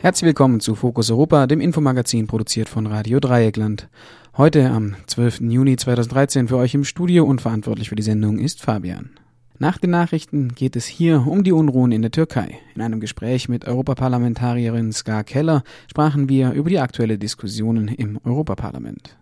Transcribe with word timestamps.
Herzlich 0.00 0.26
willkommen 0.26 0.60
zu 0.60 0.76
Fokus 0.76 1.10
Europa, 1.10 1.48
dem 1.48 1.60
Infomagazin 1.60 2.28
produziert 2.28 2.68
von 2.68 2.86
Radio 2.86 3.18
Dreieckland. 3.18 3.88
Heute 4.36 4.70
am 4.70 4.94
12. 5.08 5.40
Juni 5.40 5.76
2013 5.76 6.46
für 6.46 6.56
euch 6.56 6.72
im 6.72 6.84
Studio 6.84 7.24
und 7.24 7.40
verantwortlich 7.40 7.88
für 7.88 7.96
die 7.96 8.04
Sendung 8.04 8.38
ist 8.38 8.62
Fabian. 8.62 9.10
Nach 9.58 9.76
den 9.76 9.90
Nachrichten 9.90 10.54
geht 10.54 10.76
es 10.76 10.86
hier 10.86 11.26
um 11.26 11.42
die 11.42 11.50
Unruhen 11.50 11.90
in 11.90 12.02
der 12.02 12.12
Türkei. 12.12 12.60
In 12.76 12.82
einem 12.82 13.00
Gespräch 13.00 13.48
mit 13.48 13.66
Europaparlamentarierin 13.66 14.92
Ska 14.92 15.24
Keller 15.24 15.64
sprachen 15.90 16.28
wir 16.28 16.52
über 16.52 16.70
die 16.70 16.78
aktuelle 16.78 17.18
Diskussionen 17.18 17.88
im 17.88 18.20
Europaparlament. 18.22 19.17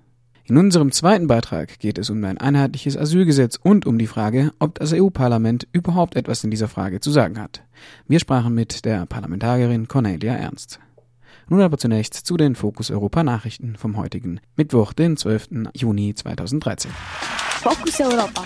In 0.49 0.59
unserem 0.59 0.93
zweiten 0.93 1.27
Beitrag 1.27 1.81
geht 1.81 1.99
es 1.99 2.09
um 2.09 2.23
ein 2.23 2.39
einheitliches 2.39 2.97
Asylgesetz 2.97 3.59
und 3.61 3.85
um 3.85 3.99
die 3.99 4.07
Frage, 4.07 4.53
ob 4.61 4.77
das 4.77 4.93
EU-Parlament 4.93 5.67
überhaupt 5.73 6.15
etwas 6.15 6.45
in 6.45 6.53
dieser 6.53 6.69
Frage 6.69 7.01
zu 7.01 7.11
sagen 7.11 7.41
hat. 7.41 7.65
Wir 8.07 8.21
sprachen 8.21 8.55
mit 8.55 8.85
der 8.85 9.07
Parlamentarierin 9.07 9.89
Cornelia 9.89 10.35
Ernst. 10.35 10.79
Nun 11.49 11.63
aber 11.63 11.79
zunächst 11.79 12.15
zu 12.15 12.37
den 12.37 12.55
Fokus 12.55 12.93
Europa 12.93 13.25
Nachrichten 13.25 13.75
vom 13.75 13.97
heutigen 13.97 14.39
Mittwoch, 14.55 14.93
den 14.93 15.17
12. 15.17 15.69
Juni 15.75 16.15
2013. 16.15 16.93
Focus 17.63 18.01
Europa. 18.01 18.45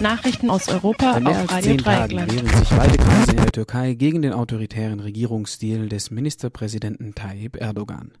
Nachrichten 0.00 0.50
aus 0.50 0.68
Europa 0.68 1.20
mehr 1.20 1.32
auf 1.32 1.38
als 1.38 1.52
Radio 1.52 1.70
zehn 1.70 1.78
Tagen 1.78 2.16
Dreieckland. 2.16 2.32
wehren 2.32 2.58
sich 2.58 2.68
beide 2.68 2.98
Kreise 2.98 3.30
in 3.30 3.36
der 3.38 3.52
Türkei 3.52 3.94
gegen 3.94 4.22
den 4.22 4.32
autoritären 4.32 5.00
Regierungsstil 5.00 5.88
des 5.88 6.10
Ministerpräsidenten 6.10 7.14
Tayyip 7.14 7.56
Erdogan. 7.56 8.12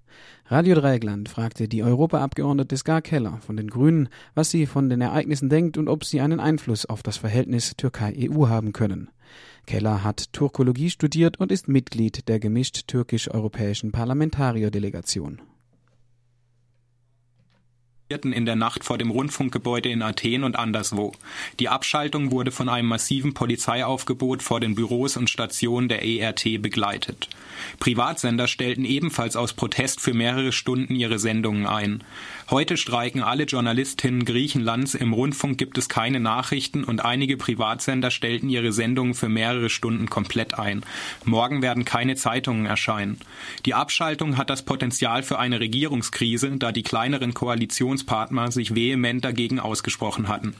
Radio 0.46 0.74
Dreieckland 0.74 1.28
fragte 1.28 1.68
die 1.68 1.82
Europaabgeordnete 1.82 2.76
Ska 2.76 3.00
Keller 3.00 3.38
von 3.44 3.56
den 3.56 3.68
Grünen, 3.68 4.08
was 4.34 4.50
sie 4.50 4.66
von 4.66 4.88
den 4.88 5.00
Ereignissen 5.00 5.50
denkt 5.50 5.76
und 5.76 5.88
ob 5.88 6.04
sie 6.04 6.20
einen 6.20 6.40
Einfluss 6.40 6.86
auf 6.86 7.02
das 7.02 7.18
Verhältnis 7.18 7.74
Türkei-EU 7.76 8.48
haben 8.48 8.72
können. 8.72 9.10
Keller 9.66 10.02
hat 10.04 10.32
Turkologie 10.32 10.90
studiert 10.90 11.38
und 11.38 11.52
ist 11.52 11.68
Mitglied 11.68 12.28
der 12.28 12.38
gemischt 12.38 12.86
türkisch-europäischen 12.86 13.92
Parlamentarierdelegation. 13.92 15.42
In 18.08 18.46
der 18.46 18.54
Nacht 18.54 18.84
vor 18.84 18.98
dem 18.98 19.10
Rundfunkgebäude 19.10 19.88
in 19.88 20.00
Athen 20.00 20.44
und 20.44 20.56
anderswo. 20.56 21.10
Die 21.58 21.68
Abschaltung 21.68 22.30
wurde 22.30 22.52
von 22.52 22.68
einem 22.68 22.86
massiven 22.86 23.34
Polizeiaufgebot 23.34 24.44
vor 24.44 24.60
den 24.60 24.76
Büros 24.76 25.16
und 25.16 25.28
Stationen 25.28 25.88
der 25.88 26.04
ERT 26.04 26.62
begleitet. 26.62 27.28
Privatsender 27.80 28.46
stellten 28.46 28.84
ebenfalls 28.84 29.34
aus 29.34 29.54
Protest 29.54 30.00
für 30.00 30.14
mehrere 30.14 30.52
Stunden 30.52 30.94
ihre 30.94 31.18
Sendungen 31.18 31.66
ein. 31.66 32.04
Heute 32.48 32.76
streiken 32.76 33.24
alle 33.24 33.42
Journalistinnen 33.42 34.24
Griechenlands, 34.24 34.94
im 34.94 35.12
Rundfunk 35.12 35.58
gibt 35.58 35.78
es 35.78 35.88
keine 35.88 36.20
Nachrichten 36.20 36.84
und 36.84 37.04
einige 37.04 37.36
Privatsender 37.36 38.12
stellten 38.12 38.48
ihre 38.48 38.72
Sendungen 38.72 39.14
für 39.14 39.28
mehrere 39.28 39.68
Stunden 39.68 40.08
komplett 40.08 40.54
ein. 40.56 40.84
Morgen 41.24 41.60
werden 41.60 41.84
keine 41.84 42.14
Zeitungen 42.14 42.64
erscheinen. 42.64 43.18
Die 43.64 43.74
Abschaltung 43.74 44.36
hat 44.36 44.48
das 44.48 44.64
Potenzial 44.64 45.24
für 45.24 45.40
eine 45.40 45.58
Regierungskrise, 45.58 46.52
da 46.56 46.70
die 46.70 46.84
kleineren 46.84 47.34
Koalitionspartner 47.34 48.52
sich 48.52 48.76
vehement 48.76 49.24
dagegen 49.24 49.58
ausgesprochen 49.58 50.28
hatten. 50.28 50.54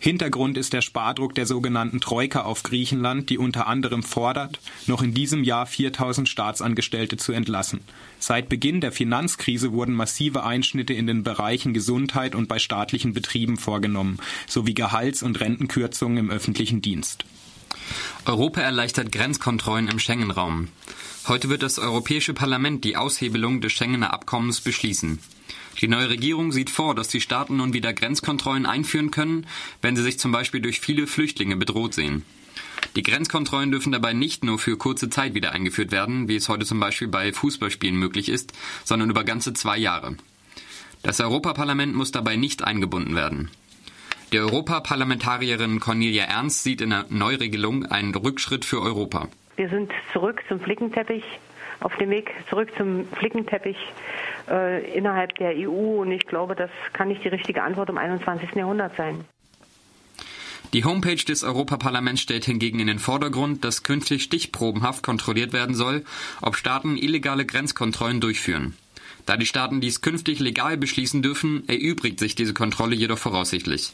Hintergrund 0.00 0.58
ist 0.58 0.72
der 0.72 0.82
Spardruck 0.82 1.36
der 1.36 1.46
sogenannten 1.46 2.00
Troika 2.00 2.42
auf 2.42 2.64
Griechenland, 2.64 3.30
die 3.30 3.38
unter 3.38 3.68
anderem 3.68 4.02
fordert, 4.02 4.58
noch 4.88 5.00
in 5.00 5.14
diesem 5.14 5.44
Jahr 5.44 5.66
4000 5.66 6.28
Staatsangestellte 6.28 7.18
zu 7.18 7.30
entlassen. 7.30 7.82
Seit 8.18 8.48
Beginn 8.48 8.80
der 8.80 8.90
Finanzkrise 8.90 9.72
wurden 9.72 9.94
massive 9.94 10.44
Einschnitte 10.44 10.92
in 10.92 11.06
den 11.06 11.19
Bereichen 11.22 11.74
Gesundheit 11.74 12.34
und 12.34 12.48
bei 12.48 12.58
staatlichen 12.58 13.12
Betrieben 13.12 13.56
vorgenommen, 13.56 14.18
sowie 14.46 14.74
Gehalts- 14.74 15.22
und 15.22 15.40
Rentenkürzungen 15.40 16.18
im 16.18 16.30
öffentlichen 16.30 16.82
Dienst. 16.82 17.24
Europa 18.24 18.60
erleichtert 18.60 19.12
Grenzkontrollen 19.12 19.88
im 19.88 19.98
Schengen-Raum. 19.98 20.68
Heute 21.26 21.48
wird 21.48 21.62
das 21.62 21.78
Europäische 21.78 22.34
Parlament 22.34 22.84
die 22.84 22.96
Aushebelung 22.96 23.60
des 23.60 23.72
Schengener 23.72 24.12
Abkommens 24.12 24.60
beschließen. 24.60 25.18
Die 25.80 25.88
neue 25.88 26.10
Regierung 26.10 26.52
sieht 26.52 26.70
vor, 26.70 26.94
dass 26.94 27.08
die 27.08 27.20
Staaten 27.20 27.56
nun 27.56 27.72
wieder 27.72 27.92
Grenzkontrollen 27.92 28.66
einführen 28.66 29.10
können, 29.10 29.46
wenn 29.80 29.96
sie 29.96 30.02
sich 30.02 30.18
zum 30.18 30.32
Beispiel 30.32 30.60
durch 30.60 30.80
viele 30.80 31.06
Flüchtlinge 31.06 31.56
bedroht 31.56 31.94
sehen. 31.94 32.24
Die 32.96 33.02
Grenzkontrollen 33.02 33.70
dürfen 33.70 33.92
dabei 33.92 34.12
nicht 34.12 34.44
nur 34.44 34.58
für 34.58 34.76
kurze 34.76 35.10
Zeit 35.10 35.34
wieder 35.34 35.52
eingeführt 35.52 35.92
werden, 35.92 36.28
wie 36.28 36.36
es 36.36 36.48
heute 36.48 36.66
zum 36.66 36.80
Beispiel 36.80 37.08
bei 37.08 37.32
Fußballspielen 37.32 37.96
möglich 37.96 38.28
ist, 38.28 38.52
sondern 38.84 39.10
über 39.10 39.24
ganze 39.24 39.52
zwei 39.54 39.78
Jahre. 39.78 40.16
Das 41.02 41.20
Europaparlament 41.20 41.94
muss 41.94 42.12
dabei 42.12 42.36
nicht 42.36 42.62
eingebunden 42.62 43.14
werden. 43.16 43.50
Die 44.32 44.38
Europaparlamentarierin 44.38 45.80
Cornelia 45.80 46.24
Ernst 46.24 46.62
sieht 46.62 46.80
in 46.80 46.90
der 46.90 47.06
Neuregelung 47.08 47.86
einen 47.86 48.14
Rückschritt 48.14 48.64
für 48.64 48.80
Europa. 48.80 49.28
Wir 49.56 49.68
sind 49.68 49.90
zurück 50.12 50.42
zum 50.48 50.60
Flickenteppich, 50.60 51.24
auf 51.80 51.96
dem 51.96 52.10
Weg 52.10 52.30
zurück 52.48 52.68
zum 52.76 53.08
Flickenteppich 53.18 53.76
äh, 54.48 54.96
innerhalb 54.96 55.34
der 55.36 55.54
EU 55.56 56.00
und 56.00 56.12
ich 56.12 56.26
glaube, 56.26 56.54
das 56.54 56.70
kann 56.92 57.08
nicht 57.08 57.24
die 57.24 57.28
richtige 57.28 57.62
Antwort 57.62 57.88
im 57.88 57.98
21. 57.98 58.54
Jahrhundert 58.54 58.96
sein. 58.96 59.24
Die 60.72 60.84
Homepage 60.84 61.16
des 61.16 61.42
Europaparlaments 61.42 62.20
stellt 62.20 62.44
hingegen 62.44 62.78
in 62.78 62.86
den 62.86 63.00
Vordergrund, 63.00 63.64
dass 63.64 63.82
künftig 63.82 64.22
stichprobenhaft 64.22 65.02
kontrolliert 65.02 65.52
werden 65.52 65.74
soll, 65.74 66.04
ob 66.40 66.54
Staaten 66.54 66.96
illegale 66.96 67.44
Grenzkontrollen 67.44 68.20
durchführen. 68.20 68.76
Da 69.30 69.36
die 69.36 69.46
Staaten 69.46 69.80
dies 69.80 70.00
künftig 70.00 70.40
legal 70.40 70.76
beschließen 70.76 71.22
dürfen, 71.22 71.62
erübrigt 71.68 72.18
sich 72.18 72.34
diese 72.34 72.52
Kontrolle 72.52 72.96
jedoch 72.96 73.18
voraussichtlich. 73.18 73.92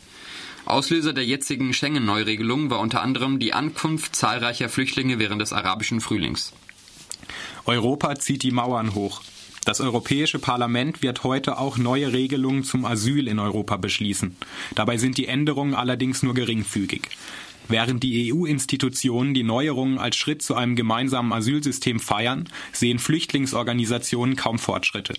Auslöser 0.65 1.13
der 1.13 1.27
jetzigen 1.27 1.75
Schengen-Neuregelung 1.75 2.71
war 2.71 2.81
unter 2.81 3.03
anderem 3.03 3.39
die 3.39 3.53
Ankunft 3.53 4.17
zahlreicher 4.17 4.71
Flüchtlinge 4.71 5.19
während 5.19 5.43
des 5.43 5.53
arabischen 5.53 6.01
Frühlings. 6.01 6.55
Europa 7.67 8.15
zieht 8.15 8.45
die 8.45 8.51
Mauern 8.51 8.95
hoch. 8.95 9.21
Das 9.67 9.83
Europäische 9.83 10.39
Parlament 10.39 11.03
wird 11.03 11.23
heute 11.23 11.59
auch 11.59 11.77
neue 11.77 12.15
Regelungen 12.15 12.65
zum 12.65 12.87
Asyl 12.87 13.29
in 13.29 13.39
Europa 13.39 13.77
beschließen. 13.77 14.39
Dabei 14.75 14.97
sind 14.97 15.19
die 15.19 15.27
Änderungen 15.27 15.75
allerdings 15.75 16.23
nur 16.23 16.33
geringfügig. 16.33 17.11
Während 17.69 18.03
die 18.03 18.33
EU-Institutionen 18.33 19.35
die 19.35 19.43
Neuerungen 19.43 19.99
als 19.99 20.17
Schritt 20.17 20.43
zu 20.43 20.55
einem 20.55 20.77
gemeinsamen 20.77 21.33
Asylsystem 21.33 21.99
feiern, 21.99 22.49
sehen 22.73 22.99
Flüchtlingsorganisationen 22.99 24.37
kaum 24.37 24.59
Fortschritte. 24.59 25.15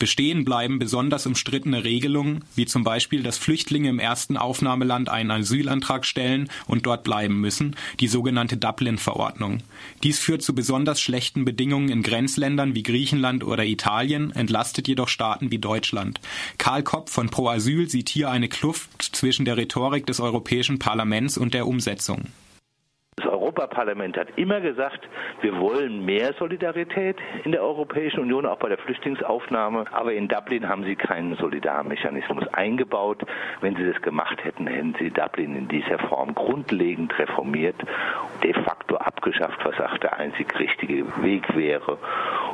Bestehen 0.00 0.46
bleiben 0.46 0.78
besonders 0.78 1.26
umstrittene 1.26 1.84
Regelungen, 1.84 2.42
wie 2.56 2.64
zum 2.64 2.84
Beispiel, 2.84 3.22
dass 3.22 3.36
Flüchtlinge 3.36 3.90
im 3.90 3.98
ersten 3.98 4.38
Aufnahmeland 4.38 5.10
einen 5.10 5.30
Asylantrag 5.30 6.06
stellen 6.06 6.48
und 6.66 6.86
dort 6.86 7.04
bleiben 7.04 7.38
müssen, 7.38 7.76
die 8.00 8.08
sogenannte 8.08 8.56
Dublin-Verordnung. 8.56 9.58
Dies 10.02 10.18
führt 10.18 10.40
zu 10.40 10.54
besonders 10.54 11.02
schlechten 11.02 11.44
Bedingungen 11.44 11.90
in 11.90 12.02
Grenzländern 12.02 12.74
wie 12.74 12.82
Griechenland 12.82 13.44
oder 13.44 13.66
Italien, 13.66 14.30
entlastet 14.30 14.88
jedoch 14.88 15.08
Staaten 15.08 15.50
wie 15.50 15.58
Deutschland. 15.58 16.18
Karl 16.56 16.82
Kopp 16.82 17.10
von 17.10 17.28
Pro 17.28 17.48
Asyl 17.48 17.90
sieht 17.90 18.08
hier 18.08 18.30
eine 18.30 18.48
Kluft 18.48 19.02
zwischen 19.14 19.44
der 19.44 19.58
Rhetorik 19.58 20.06
des 20.06 20.18
Europäischen 20.18 20.78
Parlaments 20.78 21.36
und 21.36 21.52
der 21.52 21.66
Umsetzung. 21.66 21.79
Das 23.16 23.26
Europaparlament 23.26 24.16
hat 24.16 24.28
immer 24.36 24.60
gesagt, 24.60 25.06
wir 25.42 25.58
wollen 25.58 26.06
mehr 26.06 26.32
Solidarität 26.38 27.16
in 27.44 27.52
der 27.52 27.62
Europäischen 27.62 28.20
Union, 28.20 28.46
auch 28.46 28.58
bei 28.58 28.70
der 28.70 28.78
Flüchtlingsaufnahme. 28.78 29.84
Aber 29.92 30.14
in 30.14 30.28
Dublin 30.28 30.66
haben 30.66 30.84
sie 30.84 30.96
keinen 30.96 31.36
Solidarmechanismus 31.36 32.48
eingebaut. 32.48 33.22
Wenn 33.60 33.76
sie 33.76 33.84
das 33.84 34.00
gemacht 34.00 34.42
hätten, 34.42 34.66
hätten 34.66 34.94
sie 34.98 35.10
Dublin 35.10 35.54
in 35.54 35.68
dieser 35.68 35.98
Form 35.98 36.34
grundlegend 36.34 37.18
reformiert, 37.18 37.76
de 38.42 38.54
facto 38.54 38.96
abgeschafft, 38.96 39.58
was 39.64 39.78
auch 39.80 39.98
der 39.98 40.16
einzig 40.16 40.58
richtige 40.58 41.04
Weg 41.22 41.54
wäre, 41.54 41.98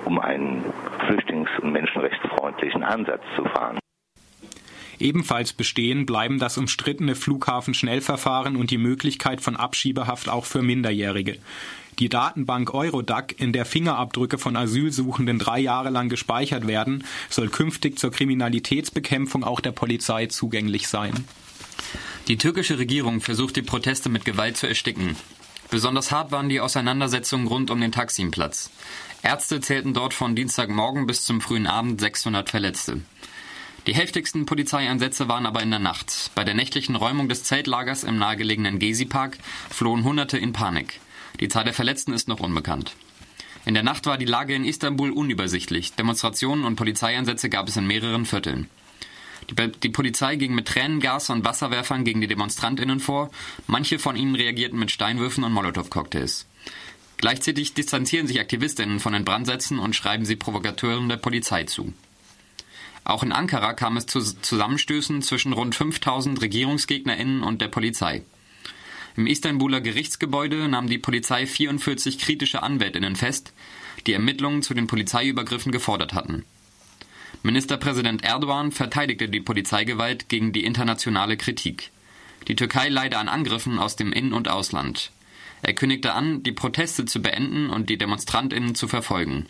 um 0.05 0.19
einen 0.19 0.64
flüchtlings- 1.06 1.61
und 1.61 1.70
menschenrechtsfreundlichen 1.70 2.82
Ansatz 2.82 3.22
zu 3.37 3.44
fahren. 3.44 3.79
Ebenfalls 4.98 5.52
bestehen 5.52 6.06
bleiben 6.06 6.38
das 6.38 6.58
umstrittene 6.58 7.14
Flughafenschnellverfahren 7.14 8.56
und 8.56 8.70
die 8.70 8.78
Möglichkeit 8.78 9.40
von 9.40 9.56
Abschiebehaft 9.56 10.28
auch 10.28 10.44
für 10.44 10.62
Minderjährige. 10.62 11.38
Die 11.98 12.08
Datenbank 12.10 12.75
Eurodac, 12.75 13.34
in 13.38 13.52
der 13.52 13.64
Fingerabdrücke 13.64 14.37
von 14.37 14.54
Asylsuchenden 14.54 15.38
drei 15.38 15.60
Jahre 15.60 15.88
lang 15.88 16.08
gespeichert 16.10 16.66
werden, 16.66 17.04
soll 17.31 17.48
künftig 17.48 17.98
zur 17.98 18.10
Kriminalitätsbekämpfung 18.10 19.44
auch 19.44 19.60
der 19.60 19.72
Polizei 19.72 20.26
zugänglich 20.26 20.88
sein. 20.88 21.14
Die 22.28 22.37
türkische 22.37 22.78
Regierung 22.78 23.20
versucht 23.20 23.56
die 23.56 23.62
Proteste 23.62 24.08
mit 24.08 24.25
Gewalt 24.25 24.56
zu 24.56 24.66
ersticken. 24.66 25.16
Besonders 25.70 26.10
hart 26.12 26.32
waren 26.32 26.48
die 26.48 26.60
Auseinandersetzungen 26.60 27.46
rund 27.46 27.70
um 27.70 27.81
den 27.81 27.93
Taksimplatz. 27.93 28.70
Ärzte 29.22 29.60
zählten 29.60 29.94
dort 29.94 30.12
von 30.12 30.37
Dienstagmorgen 30.37 31.06
bis 31.06 31.25
zum 31.25 31.40
frühen 31.40 31.66
Abend 31.66 32.00
600 32.00 32.50
Verletzte. 32.50 33.00
Die 33.87 33.94
heftigsten 33.94 34.47
Polizeieinsätze 34.47 35.29
waren 35.29 35.47
aber 35.47 35.62
in 35.62 35.71
der 35.71 35.79
Nacht. 35.79 36.33
Bei 36.35 36.43
der 36.43 36.55
nächtlichen 36.55 36.97
Räumung 36.97 37.29
des 37.29 37.44
Zeltlagers 37.44 38.03
im 38.03 38.19
nahegelegenen 38.19 38.81
Gezi-Park 38.81 39.38
flohen 39.71 40.03
Hunderte 40.03 40.38
in 40.38 40.53
Panik. 40.53 40.99
Die 41.38 41.47
Zahl 41.47 41.62
der 41.62 41.73
Verletzten 41.73 42.12
ist 42.12 42.27
noch 42.27 42.41
unbekannt. 42.41 42.97
In 43.65 43.75
der 43.75 43.85
Nacht 43.85 44.06
war 44.06 44.19
die 44.19 44.25
Lage 44.25 44.55
in 44.55 44.65
Istanbul 44.65 45.12
unübersichtlich. 45.12 45.93
Demonstrationen 45.93 46.65
und 46.65 46.75
Polizeieinsätze 46.75 47.49
gab 47.49 47.69
es 47.69 47.77
in 47.77 47.87
mehreren 47.87 48.25
Vierteln. 48.27 48.69
Die, 49.50 49.55
die, 49.71 49.91
Polizei 49.91 50.35
ging 50.35 50.55
mit 50.55 50.67
Tränengas 50.67 51.31
und 51.31 51.44
Wasserwerfern 51.44 52.05
gegen 52.05 52.21
die 52.21 52.27
DemonstrantInnen 52.27 52.99
vor. 52.99 53.31
Manche 53.69 54.00
von 54.00 54.17
ihnen 54.17 54.35
reagierten 54.35 54.81
mit 54.81 54.91
Steinwürfen 54.91 55.44
und 55.44 55.53
Molotow-Cocktails. 55.53 56.47
Gleichzeitig 57.19 57.75
distanzieren 57.75 58.27
sich 58.27 58.41
AktivistInnen 58.41 58.99
von 58.99 59.12
den 59.12 59.25
Brandsätzen 59.25 59.79
und 59.79 59.94
schreiben 59.94 60.25
sie 60.25 60.35
Provokateuren 60.35 61.09
der 61.09 61.19
Polizei 61.19 61.65
zu. 61.65 61.93
Auch 63.06 63.23
in 63.23 63.31
Ankara 63.31 63.73
kam 63.73 63.97
es 63.97 64.06
zu 64.06 64.20
Zusammenstößen 64.20 65.23
zwischen 65.23 65.53
rund 65.53 65.76
5000 65.76 66.43
RegierungsgegnerInnen 66.43 67.44
und 67.44 67.62
der 67.62 67.69
Polizei. 67.69 68.23
Im 69.17 69.29
Istanbuler 69.29 69.81
Gerichtsgebäude 69.81 70.67
nahm 70.67 70.88
die 70.88 70.99
Polizei 70.99 71.47
44 71.47 72.19
kritische 72.19 72.64
AnwältInnen 72.64 73.14
fest, 73.14 73.53
die 74.08 74.12
Ermittlungen 74.12 74.62
zu 74.62 74.75
den 74.75 74.88
Polizeiübergriffen 74.88 75.70
gefordert 75.70 76.14
hatten. 76.14 76.44
Ministerpräsident 77.44 78.25
Erdogan 78.25 78.73
verteidigte 78.73 79.29
die 79.29 79.41
Polizeigewalt 79.41 80.29
gegen 80.29 80.53
die 80.53 80.64
internationale 80.64 81.37
Kritik. 81.37 81.93
Die 82.49 82.56
Türkei 82.56 82.88
leide 82.88 83.19
an 83.19 83.29
Angriffen 83.29 83.79
aus 83.79 83.94
dem 83.94 84.12
In- 84.12 84.32
und 84.32 84.49
Ausland. 84.49 85.12
Er 85.62 85.75
kündigte 85.75 86.12
an, 86.12 86.43
die 86.43 86.53
Proteste 86.53 87.05
zu 87.05 87.23
beenden 87.23 87.70
und 87.70 87.88
die 87.88 87.99
DemonstrantInnen 87.99 88.75
zu 88.75 88.88
verfolgen. 88.88 89.47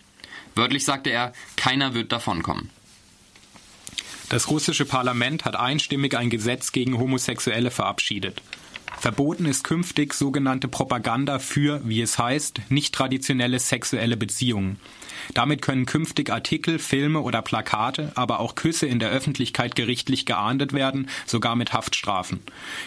Wörtlich 0.55 0.85
sagte 0.85 1.08
er, 1.08 1.32
keiner 1.56 1.94
wird 1.94 2.12
davonkommen. 2.12 2.69
Das 4.28 4.50
russische 4.50 4.84
Parlament 4.84 5.44
hat 5.44 5.55
einstimmig 5.55 6.17
ein 6.17 6.31
Gesetz 6.31 6.73
gegen 6.73 6.99
Homosexuelle 6.99 7.70
verabschiedet. 7.70 8.43
Verboten 8.99 9.46
ist 9.46 9.62
künftig 9.62 10.14
sogenannte 10.14 10.69
Propaganda 10.69 11.38
für, 11.38 11.81
wie 11.84 12.00
es 12.00 12.19
heißt, 12.19 12.61
nicht 12.70 12.94
traditionelle 12.94 13.58
sexuelle 13.58 14.17
Beziehungen. 14.17 14.81
Damit 15.34 15.62
können 15.62 15.87
künftig 15.87 16.31
Artikel, 16.31 16.78
Filme 16.78 17.20
oder 17.20 17.43
Plakate, 17.43 18.11
aber 18.14 18.40
auch 18.40 18.55
Küsse 18.55 18.87
in 18.87 18.99
der 18.99 19.11
Öffentlichkeit 19.11 19.76
gerichtlich 19.76 20.26
geahndet 20.26 20.72
werden, 20.72 21.08
sogar 21.26 21.55
mit 21.56 21.72
Haftstrafen. 21.72 22.40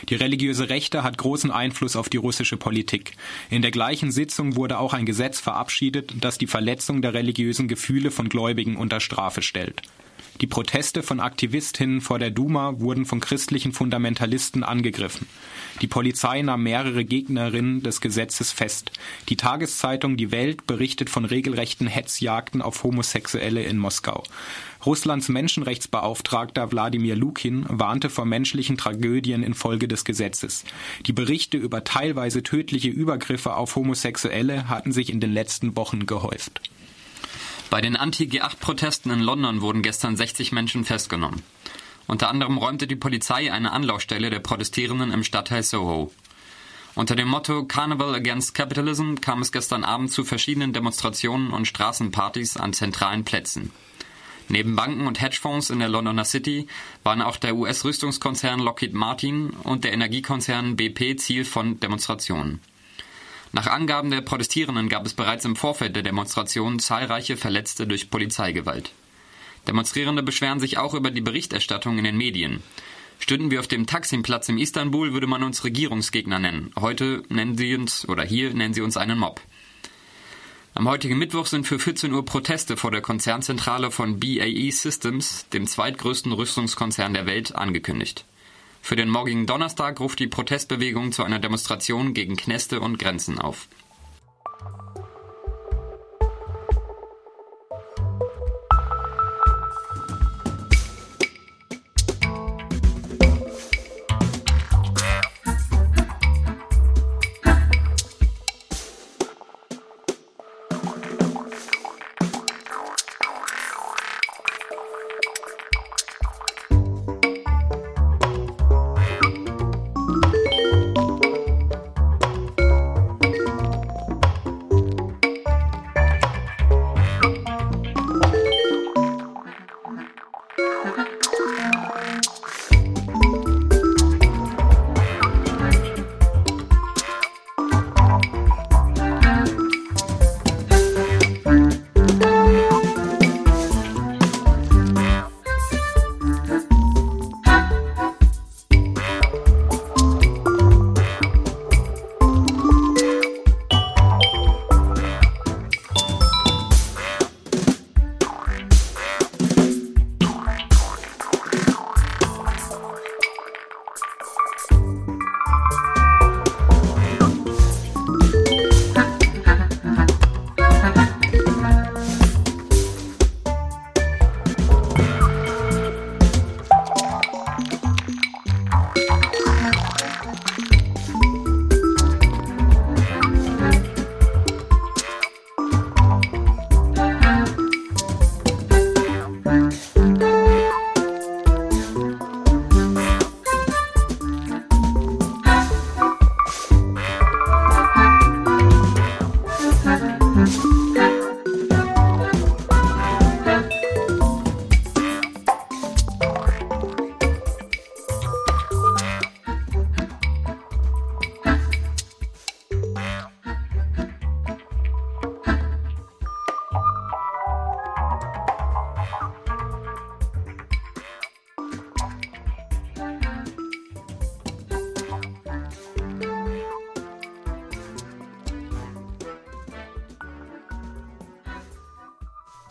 Die 0.09 0.15
religiöse 0.15 0.69
Rechte 0.69 1.03
hat 1.03 1.18
großen 1.18 1.51
Einfluss 1.51 1.95
auf 1.95 2.09
die 2.09 2.18
russische 2.18 2.57
Politik. 2.57 3.13
In 3.50 3.62
der 3.62 3.71
gleichen 3.71 4.12
Sitzung 4.12 4.56
wurde 4.56 4.80
auch 4.80 4.94
ein 4.94 5.06
Gesetz 5.06 5.39
verabschiedet, 5.39 6.15
das 6.19 6.38
die 6.38 6.47
Verletzung 6.47 7.01
der 7.01 7.13
religiösen 7.13 7.68
Gefühle 7.68 8.12
von 8.12 8.27
Gläubigen 8.27 8.75
unter 8.75 9.00
Strafe 9.00 9.42
stellt. 9.42 9.83
Die 10.41 10.47
Proteste 10.47 11.03
von 11.03 11.19
Aktivistinnen 11.19 12.00
vor 12.00 12.18
der 12.18 12.31
Duma 12.31 12.80
wurden 12.80 13.06
von 13.06 13.19
christlichen 13.19 13.74
Fundamentalisten 13.74 14.63
angegriffen. 14.63 15.27
Die 15.81 15.88
Polizei 15.88 16.41
nahm 16.41 16.63
mehrere 16.63 17.03
Gegnerinnen 17.03 17.83
des 17.83 18.00
Gesetzes 18.00 18.53
fest. 18.53 18.91
Die 19.27 19.36
Tageszeitung 19.36 20.15
Die 20.15 20.31
Welt 20.31 20.65
berichtet 20.65 21.09
von 21.09 21.25
regelrechten 21.25 21.88
Hetzjagden 21.88 22.62
auf 22.62 22.83
Homosexuelle 22.83 23.63
in 23.63 23.77
Moskau. 23.77 24.24
Russlands 24.86 25.27
Menschenrechtsbeauftragter 25.27 26.71
Wladimir 26.71 27.18
Lukin 27.18 27.65
warnte 27.68 28.09
vor 28.09 28.24
menschlichen 28.24 28.77
Tragödien 28.77 29.44
infolge 29.44 29.89
des 29.89 30.06
Gesetzes. 30.06 30.63
Die 31.06 31.13
Berichte 31.13 31.57
über 31.57 31.83
teilweise 31.83 32.44
tödliche 32.44 32.89
Übergriffe 32.89 33.56
auf 33.56 33.75
Homosexuelle 33.75 34.69
hatten 34.69 34.94
sich 34.94 35.12
in 35.12 35.19
den 35.19 35.33
letzten 35.33 35.75
Wochen 35.75 36.06
gehäuft. 36.06 36.62
Bei 37.69 37.81
den 37.81 37.95
Anti-G8-Protesten 37.95 39.12
in 39.12 39.19
London 39.19 39.62
wurden 39.62 39.83
gestern 39.83 40.18
60 40.18 40.51
Menschen 40.51 40.86
festgenommen. 40.86 41.44
Unter 42.07 42.30
anderem 42.30 42.57
räumte 42.57 42.88
die 42.88 42.95
Polizei 42.95 43.54
eine 43.54 43.71
Anlaufstelle 43.71 44.31
der 44.31 44.39
Protestierenden 44.39 45.12
im 45.12 45.24
Stadtteil 45.24 45.62
Soho. 45.62 46.12
Unter 46.95 47.16
dem 47.16 47.27
Motto 47.27 47.66
Carnival 47.66 48.16
Against 48.16 48.56
Capitalism 48.56 49.16
kam 49.21 49.44
es 49.44 49.51
gestern 49.51 49.83
Abend 49.83 50.12
zu 50.12 50.24
verschiedenen 50.24 50.74
Demonstrationen 50.74 51.51
und 51.51 51.68
Straßenpartys 51.68 52.57
an 52.57 52.74
zentralen 52.74 53.24
Plätzen. 53.24 53.71
Neben 54.48 54.75
Banken 54.75 55.06
und 55.06 55.21
Hedgefonds 55.21 55.69
in 55.69 55.77
der 55.77 55.89
Londoner 55.89 56.25
City 56.25 56.66
waren 57.04 57.21
auch 57.21 57.38
der 57.38 57.56
US-Rüstungskonzern 57.56 58.60
Lockheed 58.60 58.95
Martin 58.95 59.51
und 59.51 59.83
der 59.83 59.94
Energiekonzern 59.94 60.75
BP 60.75 61.18
Ziel 61.18 61.45
von 61.45 61.80
Demonstrationen. 61.80 62.60
Nach 63.51 63.68
Angaben 63.68 64.12
der 64.12 64.22
Protestierenden 64.22 64.90
gab 64.90 65.06
es 65.06 65.13
bereits 65.13 65.46
im 65.46 65.56
Vorfeld 65.56 65.96
der 65.96 66.04
Demonstration 66.04 66.80
zahlreiche 66.80 67.36
Verletzte 67.36 67.88
durch 67.88 68.12
Polizeigewalt. 68.12 68.92
Demonstrierende 69.68 70.24
beschweren 70.24 70.60
sich 70.60 70.78
auch 70.78 70.94
über 70.94 71.12
die 71.12 71.22
Berichterstattung 71.22 71.98
in 71.98 72.04
den 72.04 72.18
Medien. 72.18 72.62
Stünden 73.19 73.51
wir 73.51 73.60
auf 73.60 73.68
dem 73.68 73.86
Taksimplatz 73.86 74.50
in 74.50 74.57
Istanbul, 74.57 75.13
würde 75.13 75.28
man 75.28 75.44
uns 75.44 75.63
Regierungsgegner 75.63 76.40
nennen. 76.40 76.72
Heute 76.80 77.24
nennen 77.30 77.57
sie 77.57 77.75
uns, 77.75 78.07
oder 78.07 78.24
hier 78.24 78.54
nennen 78.54 78.74
sie 78.74 78.81
uns 78.81 78.98
einen 78.98 79.19
Mob. 79.19 79.42
Am 80.75 80.88
heutigen 80.88 81.18
Mittwoch 81.18 81.48
sind 81.48 81.68
für 81.68 81.80
14 81.80 82.13
Uhr 82.13 82.24
Proteste 82.24 82.78
vor 82.78 82.92
der 82.92 83.02
Konzernzentrale 83.02 83.92
von 83.92 84.19
BAE 84.19 84.72
Systems, 84.72 85.48
dem 85.50 85.68
zweitgrößten 85.68 86.31
Rüstungskonzern 86.31 87.13
der 87.13 87.25
Welt, 87.25 87.56
angekündigt. 87.56 88.24
Für 88.81 88.96
den 88.96 89.10
morgigen 89.10 89.46
Donnerstag 89.46 90.00
ruft 90.00 90.20
die 90.20 90.28
Protestbewegung 90.28 91.12
zu 91.12 91.24
einer 91.24 91.40
Demonstration 91.40 92.14
gegen 92.14 92.36
Kneste 92.36 92.80
und 92.80 92.98
Grenzen 92.98 93.40
auf. 93.40 93.68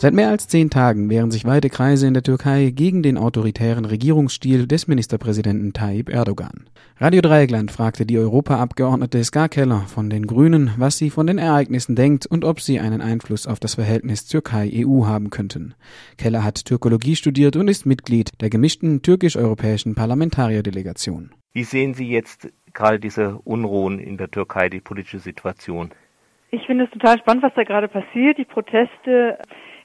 Seit 0.09 0.15
mehr 0.15 0.31
als 0.31 0.49
zehn 0.49 0.71
Tagen 0.71 1.11
wehren 1.11 1.31
sich 1.31 1.45
weite 1.45 1.69
Kreise 1.69 2.07
in 2.07 2.15
der 2.15 2.23
Türkei 2.23 2.73
gegen 2.75 3.03
den 3.03 3.19
autoritären 3.19 3.85
Regierungsstil 3.85 4.67
des 4.67 4.88
Ministerpräsidenten 4.88 5.75
Tayyip 5.75 6.09
Erdogan. 6.09 6.71
Radio 6.97 7.21
Dreieckland 7.21 7.71
fragte 7.71 8.07
die 8.07 8.17
Europaabgeordnete 8.17 9.23
Ska 9.23 9.49
Keller 9.49 9.81
von 9.81 10.09
den 10.09 10.27
Grünen, 10.27 10.71
was 10.79 10.97
sie 10.97 11.11
von 11.11 11.27
den 11.27 11.37
Ereignissen 11.37 11.95
denkt 11.95 12.25
und 12.25 12.47
ob 12.47 12.62
sie 12.62 12.81
einen 12.81 13.03
Einfluss 13.03 13.47
auf 13.47 13.61
das 13.61 13.75
Verhältnis 13.75 14.25
Türkei-EU 14.25 15.05
haben 15.05 15.29
könnten. 15.29 15.75
Keller 16.17 16.43
hat 16.43 16.65
Türkologie 16.65 17.15
studiert 17.15 17.57
und 17.57 17.69
ist 17.69 17.85
Mitglied 17.85 18.31
der 18.41 18.49
gemischten 18.49 19.03
türkisch-europäischen 19.03 19.95
Parlamentarierdelegation. 19.95 21.33
Wie 21.53 21.65
sehen 21.65 21.93
Sie 21.93 22.09
jetzt 22.09 22.50
gerade 22.73 22.99
diese 22.99 23.37
Unruhen 23.45 23.99
in 23.99 24.17
der 24.17 24.31
Türkei, 24.31 24.71
die 24.71 24.81
politische 24.81 25.19
Situation? 25.19 25.91
Ich 26.50 26.65
finde 26.65 26.85
es 26.85 26.91
total 26.93 27.19
spannend, 27.19 27.43
was 27.43 27.53
da 27.55 27.62
gerade 27.65 27.88
passiert. 27.88 28.38
Die 28.38 28.47
Proteste 28.47 29.38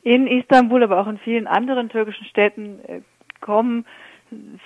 in 0.03 0.27
Istanbul, 0.27 0.83
aber 0.83 0.99
auch 0.99 1.07
in 1.07 1.17
vielen 1.19 1.47
anderen 1.47 1.89
türkischen 1.89 2.25
Städten 2.25 2.79
äh, 2.85 3.01
kommen 3.41 3.85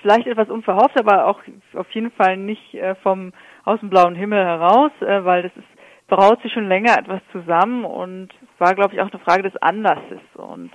vielleicht 0.00 0.26
etwas 0.26 0.48
unverhofft, 0.48 0.98
aber 0.98 1.26
auch 1.26 1.40
auf 1.74 1.90
jeden 1.92 2.10
Fall 2.10 2.36
nicht 2.36 2.74
äh, 2.74 2.94
vom 2.96 3.32
aus 3.64 3.80
dem 3.80 3.90
blauen 3.90 4.14
Himmel 4.14 4.44
heraus, 4.44 4.92
äh, 5.00 5.24
weil 5.24 5.42
das 5.42 5.56
ist 5.56 5.66
braut 6.08 6.42
sich 6.42 6.52
schon 6.52 6.68
länger 6.68 6.98
etwas 6.98 7.20
zusammen 7.32 7.84
und 7.84 8.30
war, 8.58 8.74
glaube 8.74 8.94
ich, 8.94 9.00
auch 9.00 9.10
eine 9.12 9.20
Frage 9.20 9.42
des 9.42 9.56
Anlasses. 9.62 10.20
Und 10.34 10.70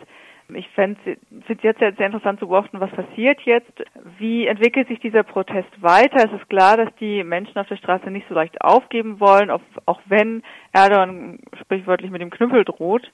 ich 0.53 0.67
finde 0.69 0.99
es 1.05 1.61
jetzt 1.61 1.79
sehr, 1.79 1.93
sehr 1.93 2.05
interessant 2.05 2.39
zu 2.39 2.47
beobachten, 2.47 2.79
was 2.79 2.91
passiert 2.91 3.41
jetzt. 3.41 3.83
Wie 4.19 4.45
entwickelt 4.45 4.87
sich 4.87 4.99
dieser 4.99 5.23
Protest 5.23 5.69
weiter? 5.81 6.17
Es 6.17 6.39
ist 6.39 6.49
klar, 6.49 6.77
dass 6.77 6.93
die 6.99 7.23
Menschen 7.23 7.57
auf 7.57 7.67
der 7.67 7.77
Straße 7.77 8.11
nicht 8.11 8.27
so 8.29 8.35
leicht 8.35 8.61
aufgeben 8.61 9.19
wollen, 9.19 9.49
auch 9.49 10.01
wenn 10.05 10.43
Erdogan 10.71 11.39
sprichwörtlich 11.61 12.11
mit 12.11 12.21
dem 12.21 12.29
Knüppel 12.29 12.63
droht. 12.63 13.11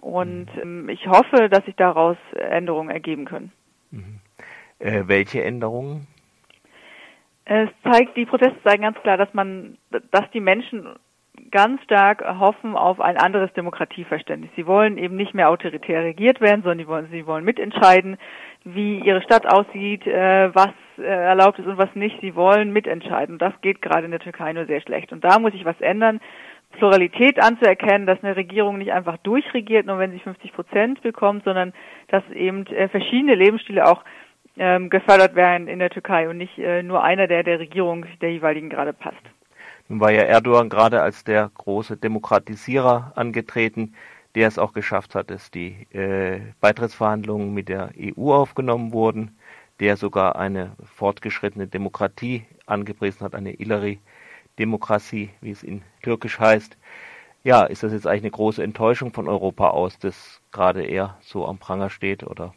Und 0.00 0.48
ähm, 0.60 0.88
ich 0.88 1.06
hoffe, 1.06 1.48
dass 1.48 1.64
sich 1.64 1.76
daraus 1.76 2.16
Änderungen 2.34 2.90
ergeben 2.90 3.24
können. 3.24 3.52
Mhm. 3.90 4.20
Äh, 4.78 5.02
welche 5.06 5.42
Änderungen? 5.42 6.06
Es 7.44 7.70
zeigt, 7.82 8.16
die 8.16 8.26
Proteste 8.26 8.62
zeigen 8.62 8.82
ganz 8.82 8.98
klar, 8.98 9.16
dass 9.16 9.32
man, 9.32 9.78
dass 10.10 10.30
die 10.32 10.40
Menschen 10.40 10.86
ganz 11.50 11.82
stark 11.82 12.22
hoffen 12.38 12.76
auf 12.76 13.00
ein 13.00 13.16
anderes 13.16 13.52
Demokratieverständnis. 13.54 14.50
Sie 14.56 14.66
wollen 14.66 14.98
eben 14.98 15.16
nicht 15.16 15.34
mehr 15.34 15.48
autoritär 15.48 16.02
regiert 16.02 16.40
werden, 16.40 16.62
sondern 16.62 16.78
sie 16.78 16.88
wollen, 16.88 17.08
sie 17.10 17.26
wollen 17.26 17.44
mitentscheiden, 17.44 18.18
wie 18.64 19.00
ihre 19.00 19.22
Stadt 19.22 19.46
aussieht, 19.46 20.06
äh, 20.06 20.54
was 20.54 20.70
äh, 20.98 21.02
erlaubt 21.04 21.58
ist 21.58 21.66
und 21.66 21.78
was 21.78 21.94
nicht. 21.94 22.20
Sie 22.20 22.34
wollen 22.34 22.72
mitentscheiden. 22.72 23.38
das 23.38 23.54
geht 23.62 23.82
gerade 23.82 24.04
in 24.04 24.10
der 24.10 24.20
Türkei 24.20 24.52
nur 24.52 24.66
sehr 24.66 24.80
schlecht. 24.80 25.12
Und 25.12 25.24
da 25.24 25.38
muss 25.38 25.52
sich 25.52 25.64
was 25.64 25.80
ändern. 25.80 26.20
Pluralität 26.78 27.42
anzuerkennen, 27.42 28.06
dass 28.06 28.22
eine 28.22 28.36
Regierung 28.36 28.78
nicht 28.78 28.92
einfach 28.92 29.18
durchregiert, 29.18 29.86
nur 29.86 29.98
wenn 29.98 30.12
sie 30.12 30.20
50 30.20 30.52
Prozent 30.52 31.02
bekommt, 31.02 31.44
sondern 31.44 31.72
dass 32.08 32.22
eben 32.30 32.66
äh, 32.66 32.88
verschiedene 32.88 33.34
Lebensstile 33.34 33.86
auch 33.86 34.02
ähm, 34.56 34.88
gefördert 34.90 35.34
werden 35.34 35.68
in 35.68 35.78
der 35.78 35.90
Türkei 35.90 36.28
und 36.28 36.38
nicht 36.38 36.58
äh, 36.58 36.82
nur 36.82 37.02
einer, 37.02 37.26
der 37.26 37.42
der 37.42 37.58
Regierung 37.58 38.06
der 38.20 38.32
jeweiligen 38.32 38.70
gerade 38.70 38.92
passt. 38.92 39.22
Nun 39.88 40.00
war 40.00 40.10
ja 40.10 40.22
Erdogan 40.22 40.68
gerade 40.68 41.02
als 41.02 41.24
der 41.24 41.50
große 41.54 41.96
Demokratisierer 41.96 43.12
angetreten, 43.14 43.94
der 44.34 44.48
es 44.48 44.58
auch 44.58 44.72
geschafft 44.72 45.14
hat, 45.14 45.30
dass 45.30 45.50
die 45.50 45.86
äh, 45.92 46.40
Beitrittsverhandlungen 46.60 47.52
mit 47.54 47.68
der 47.68 47.90
EU 47.98 48.32
aufgenommen 48.32 48.92
wurden, 48.92 49.36
der 49.80 49.96
sogar 49.96 50.36
eine 50.36 50.72
fortgeschrittene 50.84 51.66
Demokratie 51.66 52.44
angepriesen 52.66 53.24
hat, 53.24 53.34
eine 53.34 53.54
Illeri 53.54 54.00
Demokratie, 54.58 55.30
wie 55.40 55.50
es 55.50 55.62
in 55.62 55.82
Türkisch 56.02 56.38
heißt. 56.38 56.76
Ja, 57.44 57.64
ist 57.64 57.82
das 57.82 57.92
jetzt 57.92 58.06
eigentlich 58.06 58.24
eine 58.24 58.30
große 58.32 58.62
Enttäuschung 58.62 59.12
von 59.12 59.28
Europa 59.28 59.68
aus, 59.68 59.98
dass 59.98 60.42
gerade 60.52 60.84
er 60.84 61.16
so 61.20 61.46
am 61.46 61.58
Pranger 61.58 61.90
steht, 61.90 62.24
oder? 62.24 62.52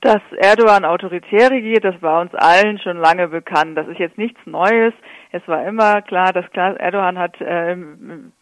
Dass 0.00 0.20
Erdogan 0.36 0.84
autoritär 0.84 1.50
regiert, 1.50 1.84
das 1.84 2.00
war 2.02 2.22
uns 2.22 2.34
allen 2.34 2.80
schon 2.80 2.96
lange 2.96 3.28
bekannt. 3.28 3.78
Das 3.78 3.86
ist 3.86 4.00
jetzt 4.00 4.18
nichts 4.18 4.40
Neues. 4.46 4.92
Es 5.30 5.46
war 5.46 5.64
immer 5.64 6.02
klar, 6.02 6.32
dass 6.32 6.46
Erdogan 6.52 7.18
hat 7.18 7.36
ähm, 7.40 8.32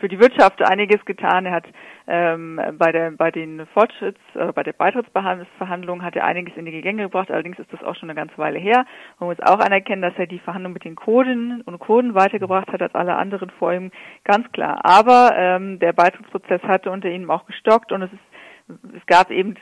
für 0.00 0.08
die 0.08 0.18
Wirtschaft 0.18 0.62
einiges 0.62 1.04
getan. 1.04 1.46
Er 1.46 1.52
hat 1.52 1.66
ähm, 2.06 2.60
bei 2.78 2.90
der 2.90 3.12
bei 3.12 3.30
den 3.30 3.66
Fortschritts 3.68 4.20
äh, 4.34 4.52
bei 4.52 4.62
der 4.62 4.72
Beitrittsverhandlungen 4.72 6.04
hat 6.04 6.16
er 6.16 6.24
einiges 6.24 6.56
in 6.56 6.64
die 6.64 6.80
Gänge 6.80 7.04
gebracht. 7.04 7.30
Allerdings 7.30 7.58
ist 7.58 7.72
das 7.72 7.84
auch 7.84 7.94
schon 7.94 8.10
eine 8.10 8.18
ganze 8.18 8.36
Weile 8.38 8.58
her. 8.58 8.86
Man 9.18 9.28
muss 9.28 9.40
auch 9.40 9.60
anerkennen, 9.60 10.02
dass 10.02 10.14
er 10.16 10.26
die 10.26 10.38
Verhandlungen 10.38 10.74
mit 10.74 10.84
den 10.84 10.96
Kurden 10.96 11.60
und 11.62 11.78
Kurden 11.78 12.14
weitergebracht 12.14 12.72
hat 12.72 12.82
als 12.82 12.94
alle 12.94 13.14
anderen 13.14 13.50
vor 13.50 13.72
ihm, 13.72 13.90
ganz 14.24 14.50
klar. 14.52 14.80
Aber 14.84 15.32
ähm, 15.36 15.78
der 15.78 15.92
Beitrittsprozess 15.92 16.62
hatte 16.62 16.90
unter 16.90 17.08
ihm 17.08 17.30
auch 17.30 17.46
gestockt 17.46 17.92
und 17.92 18.02
es 18.02 18.12
ist, 18.12 18.96
es 18.96 19.06
gab 19.06 19.30
eben 19.30 19.56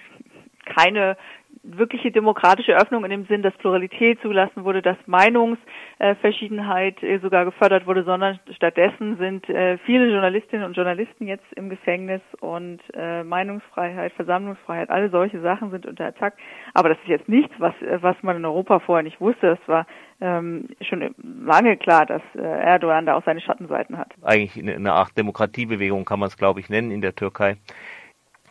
keine 0.69 1.17
wirkliche 1.77 2.11
demokratische 2.11 2.77
Öffnung 2.77 3.05
in 3.05 3.11
dem 3.11 3.27
Sinn, 3.27 3.43
dass 3.43 3.53
Pluralität 3.59 4.21
zugelassen 4.23 4.65
wurde, 4.65 4.81
dass 4.83 4.97
Meinungsverschiedenheit 5.07 7.03
äh, 7.03 7.19
sogar 7.19 7.45
gefördert 7.45 7.87
wurde, 7.87 8.05
sondern 8.05 8.41
stattdessen 8.55 9.17
sind 9.19 9.49
äh, 9.49 9.79
viele 9.79 10.11
Journalistinnen 10.11 10.65
und 10.65 10.77
Journalisten 10.77 11.27
jetzt 11.27 11.45
im 11.55 11.69
Gefängnis 11.69 12.23
und 12.41 12.81
äh, 12.95 13.23
Meinungsfreiheit, 13.23 14.13
Versammlungsfreiheit, 14.15 14.91
alle 14.91 15.11
solche 15.11 15.41
Sachen 15.41 15.71
sind 15.71 15.87
unter 15.87 16.07
Attack. 16.07 16.35
Aber 16.75 16.89
das 16.89 16.99
ist 16.99 17.09
jetzt 17.09 17.29
nichts, 17.29 17.55
was, 17.59 17.75
was 18.01 18.17
man 18.23 18.37
in 18.37 18.45
Europa 18.45 18.79
vorher 18.79 19.03
nicht 19.03 19.21
wusste. 19.21 19.59
Das 19.59 19.69
war 19.69 19.87
ähm, 20.21 20.69
schon 20.81 21.15
lange 21.45 21.77
klar, 21.77 22.07
dass 22.07 22.23
Erdogan 22.35 23.07
da 23.07 23.15
auch 23.15 23.25
seine 23.25 23.41
Schattenseiten 23.41 23.99
hat. 23.99 24.13
Eigentlich 24.23 24.57
eine 24.59 24.93
Art 24.93 25.17
Demokratiebewegung 25.17 26.05
kann 26.05 26.21
man 26.21 26.29
es, 26.29 26.37
glaube 26.37 26.61
ich, 26.61 26.69
nennen 26.69 26.91
in 26.91 27.01
der 27.01 27.15
Türkei. 27.15 27.57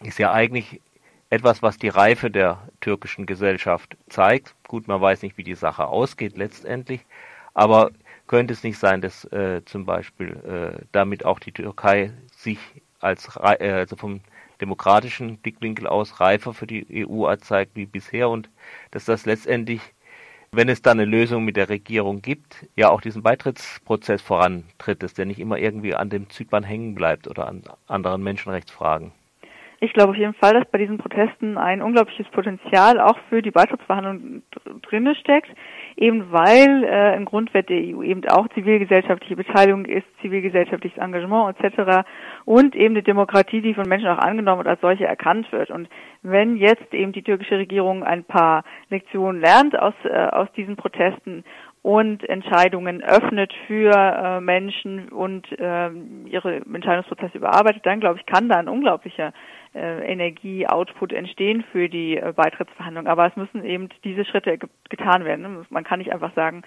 Ist 0.01 0.19
ja 0.19 0.31
eigentlich 0.31 0.81
etwas, 1.29 1.62
was 1.62 1.77
die 1.77 1.89
Reife 1.89 2.31
der 2.31 2.67
türkischen 2.81 3.25
Gesellschaft 3.25 3.98
zeigt. 4.10 4.55
Gut, 4.67 4.88
man 4.88 5.01
weiß 5.01 5.22
nicht, 5.24 5.38
wie 5.38 5.43
die 5.43 5.55
Sache 5.55 5.88
ausgeht 5.88 6.38
letztendlich, 6.38 7.05
aber 7.53 7.91
könnte 8.27 8.53
es 8.53 8.63
nicht 8.63 8.77
sein, 8.77 9.01
dass 9.01 9.25
äh, 9.25 9.63
zum 9.65 9.86
Beispiel 9.86 10.75
äh, 10.79 10.86
damit 10.91 11.25
auch 11.25 11.39
die 11.39 11.51
Türkei 11.51 12.12
sich 12.31 12.60
als 13.00 13.36
äh, 13.38 13.72
also 13.72 13.96
vom 13.96 14.22
demokratischen 14.62 15.38
Blickwinkel 15.38 15.88
aus 15.88 16.19
reifer 16.19 16.53
für 16.53 16.67
die 16.67 17.07
EU 17.07 17.34
zeigt 17.38 17.75
wie 17.75 17.86
bisher 17.86 18.29
und 18.29 18.50
dass 18.91 19.05
das 19.05 19.25
letztendlich, 19.25 19.81
wenn 20.51 20.69
es 20.69 20.81
dann 20.81 21.00
eine 21.00 21.10
Lösung 21.10 21.46
mit 21.46 21.57
der 21.57 21.69
Regierung 21.69 22.22
gibt, 22.22 22.65
ja 22.75 22.89
auch 22.89 23.01
diesen 23.01 23.24
Beitrittsprozess 23.24 24.22
vorantritt, 24.22 25.03
dass 25.03 25.13
der 25.13 25.25
nicht 25.25 25.39
immer 25.39 25.57
irgendwie 25.57 25.93
an 25.96 26.10
dem 26.10 26.29
Zypern 26.29 26.63
hängen 26.63 26.96
bleibt 26.96 27.27
oder 27.27 27.48
an 27.48 27.63
anderen 27.88 28.24
Menschenrechtsfragen. 28.24 29.12
Ich 29.79 29.93
glaube 29.93 30.12
auf 30.12 30.17
jeden 30.17 30.34
Fall, 30.34 30.53
dass 30.53 30.65
bei 30.72 30.79
diesen 30.79 30.98
Protesten 30.98 31.55
ein 31.57 31.84
unglaubliches 31.84 32.27
Potenzial 32.29 33.00
auch 33.00 33.17
für 33.29 33.43
die 33.43 33.51
Beitrittsverhandlungen 33.51 34.41
drinne 34.81 35.13
steckt, 35.15 35.50
eben 35.96 36.31
weil 36.31 36.84
äh, 36.84 37.15
im 37.15 37.25
Grundwert 37.25 37.69
der 37.69 37.77
EU 37.77 38.01
eben 38.01 38.27
auch 38.27 38.48
zivilgesellschaftliche 38.55 39.36
Beteiligung 39.36 39.86
ist, 39.86 40.07
zivilgesellschaftliches 40.22 40.98
Engagement 40.98 41.55
etc. 41.60 42.07
und 42.46 42.75
eben 42.75 42.96
die 42.96 43.03
Demokratie, 43.03 43.62
die 43.62 43.75
von 43.75 43.88
Menschen 43.88 44.10
auch 44.10 44.17
angenommen 44.17 44.62
und 44.62 44.67
als 44.67 44.81
solche 44.81 45.05
erkannt 45.05 45.51
wird. 45.51 45.69
Und 45.69 45.88
wenn 46.24 46.57
jetzt 46.57 46.91
eben 46.91 47.12
die 47.12 47.24
türkische 47.24 47.60
Regierung 47.60 48.03
ein 48.03 48.24
paar 48.24 48.63
Lektionen 48.89 49.41
lernt 49.41 49.77
aus, 49.77 49.93
äh, 50.05 50.10
aus 50.10 50.51
diesen 50.53 50.75
Protesten 50.75 51.43
und 51.84 52.27
Entscheidungen 52.27 53.01
öffnet 53.03 53.53
für 53.65 53.93
äh, 53.93 54.41
Menschen 54.41 55.07
und 55.10 55.48
äh, 55.57 55.89
ihre 56.25 56.57
Entscheidungsprozesse 56.57 57.38
überarbeitet, 57.38 57.86
dann 57.86 58.00
glaube 58.00 58.19
ich, 58.19 58.25
kann 58.25 58.50
da 58.50 58.57
ein 58.57 58.67
unglaublicher 58.67 59.31
Energie-Output 59.77 61.13
entstehen 61.13 61.63
für 61.72 61.89
die 61.89 62.17
äh, 62.17 62.34
Beitrittsverhandlungen. 62.36 63.10
Aber 63.10 63.27
es 63.27 63.36
müssen 63.36 63.63
eben 63.63 63.89
diese 64.03 64.25
Schritte 64.25 64.57
ge 64.57 64.69
getan 64.89 65.25
werden. 65.25 65.41
Ne? 65.41 65.65
Man 65.69 65.84
kann 65.84 66.00
nicht 66.00 66.13
einfach 66.13 66.34
sagen, 66.34 66.63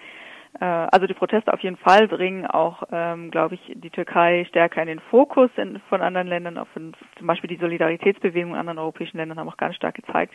äh, 0.59 0.65
also 0.65 1.07
die 1.07 1.13
Proteste 1.13 1.53
auf 1.53 1.61
jeden 1.61 1.77
Fall 1.77 2.07
bringen 2.07 2.45
auch, 2.45 2.83
ähm, 2.91 3.31
glaube 3.31 3.55
ich, 3.55 3.61
die 3.75 3.89
Türkei 3.89 4.45
stärker 4.49 4.81
in 4.81 4.87
den 4.87 4.99
Fokus 4.99 5.49
von 5.89 6.01
anderen 6.01 6.27
Ländern, 6.27 6.59
zum 6.73 7.27
Beispiel 7.27 7.49
die 7.49 7.57
Solidaritätsbewegung 7.57 8.51
in 8.51 8.57
anderen 8.57 8.79
europäischen 8.79 9.17
Ländern 9.17 9.39
haben 9.39 9.49
auch 9.49 9.57
ganz 9.57 9.75
stark 9.75 9.95
gezeigt, 9.95 10.33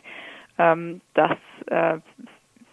ähm, 0.58 1.00
dass 1.14 1.36
äh, 1.66 1.98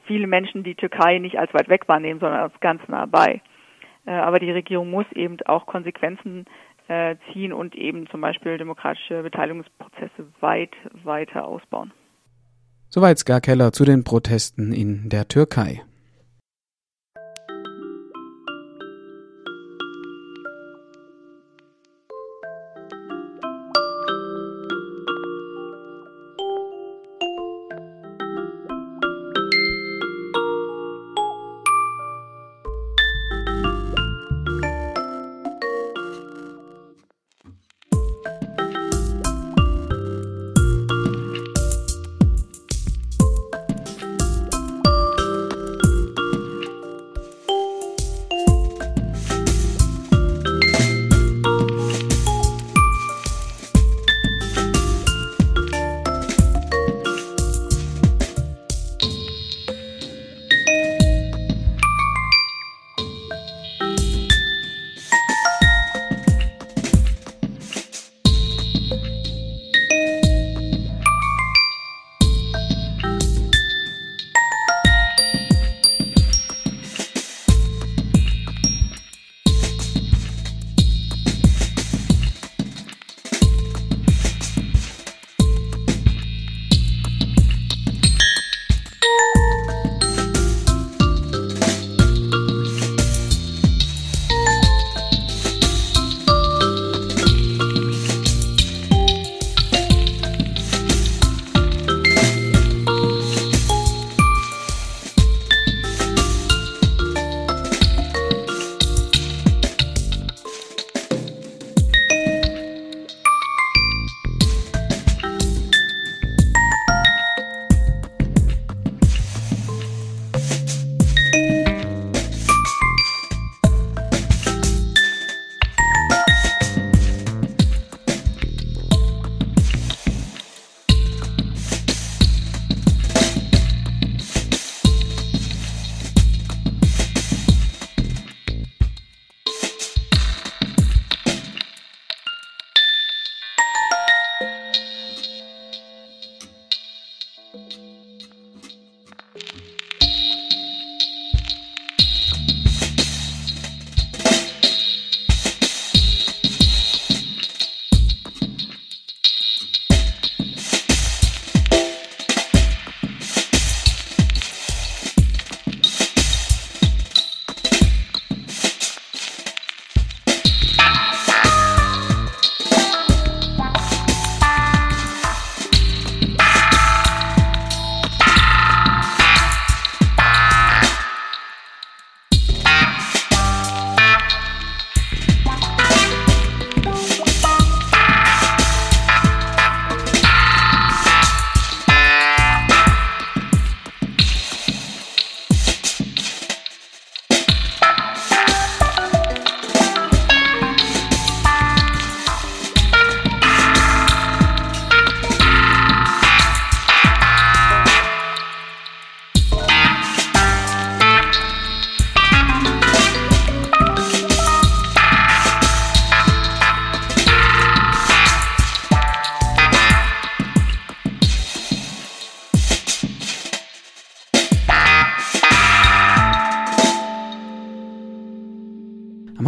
viele 0.05 0.27
Menschen 0.27 0.63
die 0.63 0.75
Türkei 0.75 1.19
nicht 1.19 1.38
als 1.38 1.53
weit 1.53 1.69
weg 1.69 1.88
wahrnehmen, 1.88 2.19
sondern 2.19 2.41
als 2.41 2.60
ganz 2.60 2.81
nah 2.88 3.05
bei. 3.05 3.41
Äh, 4.05 4.12
aber 4.12 4.39
die 4.39 4.51
Regierung 4.51 4.89
muss 4.89 5.10
eben 5.13 5.38
auch 5.45 5.65
Konsequenzen 5.65 6.45
äh, 6.87 7.15
ziehen 7.31 7.53
und 7.53 7.75
eben 7.75 8.07
zum 8.09 8.21
Beispiel 8.21 8.57
demokratische 8.57 9.23
Beteiligungsprozesse 9.23 10.27
weit 10.39 10.73
weiter 11.03 11.45
ausbauen. 11.45 11.91
Soweit 12.89 13.17
Ska 13.17 13.39
Keller 13.39 13.71
zu 13.71 13.85
den 13.85 14.03
Protesten 14.03 14.71
in 14.71 15.09
der 15.09 15.27
Türkei. 15.27 15.81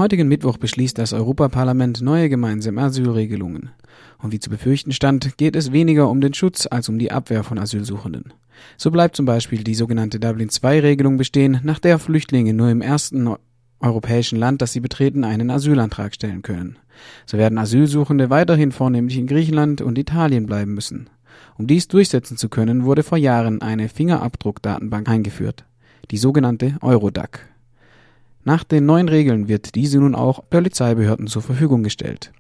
Heutigen 0.06 0.28
Mittwoch 0.28 0.58
beschließt 0.58 1.00
das 1.00 1.14
Europaparlament 1.14 2.00
neue 2.04 2.30
gemeinsame 2.30 2.80
Asylregelungen. 2.80 3.72
Und 4.20 4.32
wie 4.32 4.40
zu 4.40 4.52
befürchten 4.52 4.92
stand, 4.92 5.36
geht 5.36 5.56
es 5.56 5.72
weniger 5.72 6.12
um 6.12 6.22
den 6.22 6.36
Schutz 6.36 6.68
als 6.70 6.90
um 6.90 7.00
die 7.00 7.12
Abwehr 7.12 7.44
von 7.44 7.58
Asylsuchenden. 7.58 8.32
So 8.78 8.92
bleibt 8.92 9.16
zum 9.16 9.26
Beispiel 9.26 9.64
die 9.64 9.74
sogenannte 9.74 10.20
Dublin-II-Regelung 10.20 11.18
bestehen, 11.18 11.60
nach 11.64 11.80
der 11.80 11.98
Flüchtlinge 11.98 12.54
nur 12.54 12.70
im 12.70 12.84
ersten 12.84 13.34
europäischen 13.80 14.38
Land, 14.38 14.62
das 14.62 14.74
sie 14.74 14.80
betreten, 14.80 15.24
einen 15.24 15.50
Asylantrag 15.50 16.14
stellen 16.14 16.44
können. 16.44 16.78
So 17.26 17.40
werden 17.40 17.58
Asylsuchende 17.58 18.30
weiterhin 18.30 18.72
vornehmlich 18.72 19.18
in 19.18 19.26
Griechenland 19.26 19.82
und 19.82 19.98
Italien 19.98 20.46
bleiben 20.46 20.76
müssen. 20.76 21.10
Um 21.58 21.66
dies 21.66 21.88
durchsetzen 21.88 22.38
zu 22.38 22.48
können, 22.48 22.86
wurde 22.86 23.02
vor 23.02 23.18
Jahren 23.18 23.64
eine 23.64 23.90
Fingerabdruckdatenbank 23.90 25.10
eingeführt, 25.10 25.66
die 26.12 26.18
sogenannte 26.18 26.76
Eurodac. 26.82 27.55
Nach 28.48 28.64
den 28.64 28.86
neuen 28.86 29.10
Regeln 29.10 29.48
wird 29.48 29.74
diese 29.74 29.98
nun 29.98 30.14
auch 30.14 30.48
Polizeibehörden 30.52 31.26
zur 31.26 31.42
Verfügung 31.42 31.82
gestellt. 31.82 32.32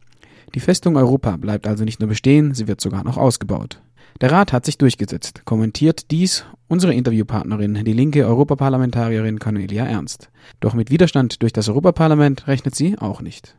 Die 0.53 0.59
Festung 0.59 0.97
Europa 0.97 1.35
bleibt 1.37 1.65
also 1.65 1.83
nicht 1.83 1.99
nur 1.99 2.07
bestehen, 2.09 2.53
sie 2.53 2.67
wird 2.67 2.79
sogar 2.79 3.03
noch 3.03 3.17
ausgebaut. 3.17 3.81
Der 4.21 4.31
Rat 4.31 4.53
hat 4.53 4.65
sich 4.65 4.77
durchgesetzt, 4.77 5.41
kommentiert 5.45 6.11
dies 6.11 6.45
unsere 6.67 6.93
Interviewpartnerin, 6.93 7.83
die 7.83 7.93
linke 7.93 8.25
Europaparlamentarierin 8.27 9.39
Cornelia 9.39 9.83
Ernst. 9.85 10.29
Doch 10.59 10.75
mit 10.75 10.91
Widerstand 10.91 11.41
durch 11.41 11.53
das 11.53 11.69
Europaparlament 11.69 12.47
rechnet 12.47 12.75
sie 12.75 12.99
auch 12.99 13.21
nicht. 13.21 13.55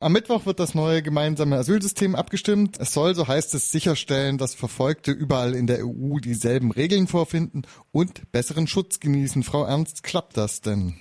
Am 0.00 0.12
Mittwoch 0.12 0.46
wird 0.46 0.60
das 0.60 0.74
neue 0.74 1.02
gemeinsame 1.02 1.56
Asylsystem 1.56 2.14
abgestimmt. 2.14 2.78
Es 2.80 2.94
soll, 2.94 3.14
so 3.14 3.28
heißt 3.28 3.54
es, 3.54 3.70
sicherstellen, 3.70 4.38
dass 4.38 4.54
Verfolgte 4.54 5.12
überall 5.12 5.54
in 5.54 5.66
der 5.66 5.86
EU 5.86 6.18
dieselben 6.18 6.72
Regeln 6.72 7.08
vorfinden 7.08 7.62
und 7.92 8.32
besseren 8.32 8.66
Schutz 8.66 9.00
genießen. 9.00 9.42
Frau 9.42 9.64
Ernst, 9.64 10.02
klappt 10.02 10.38
das 10.38 10.62
denn? 10.62 10.94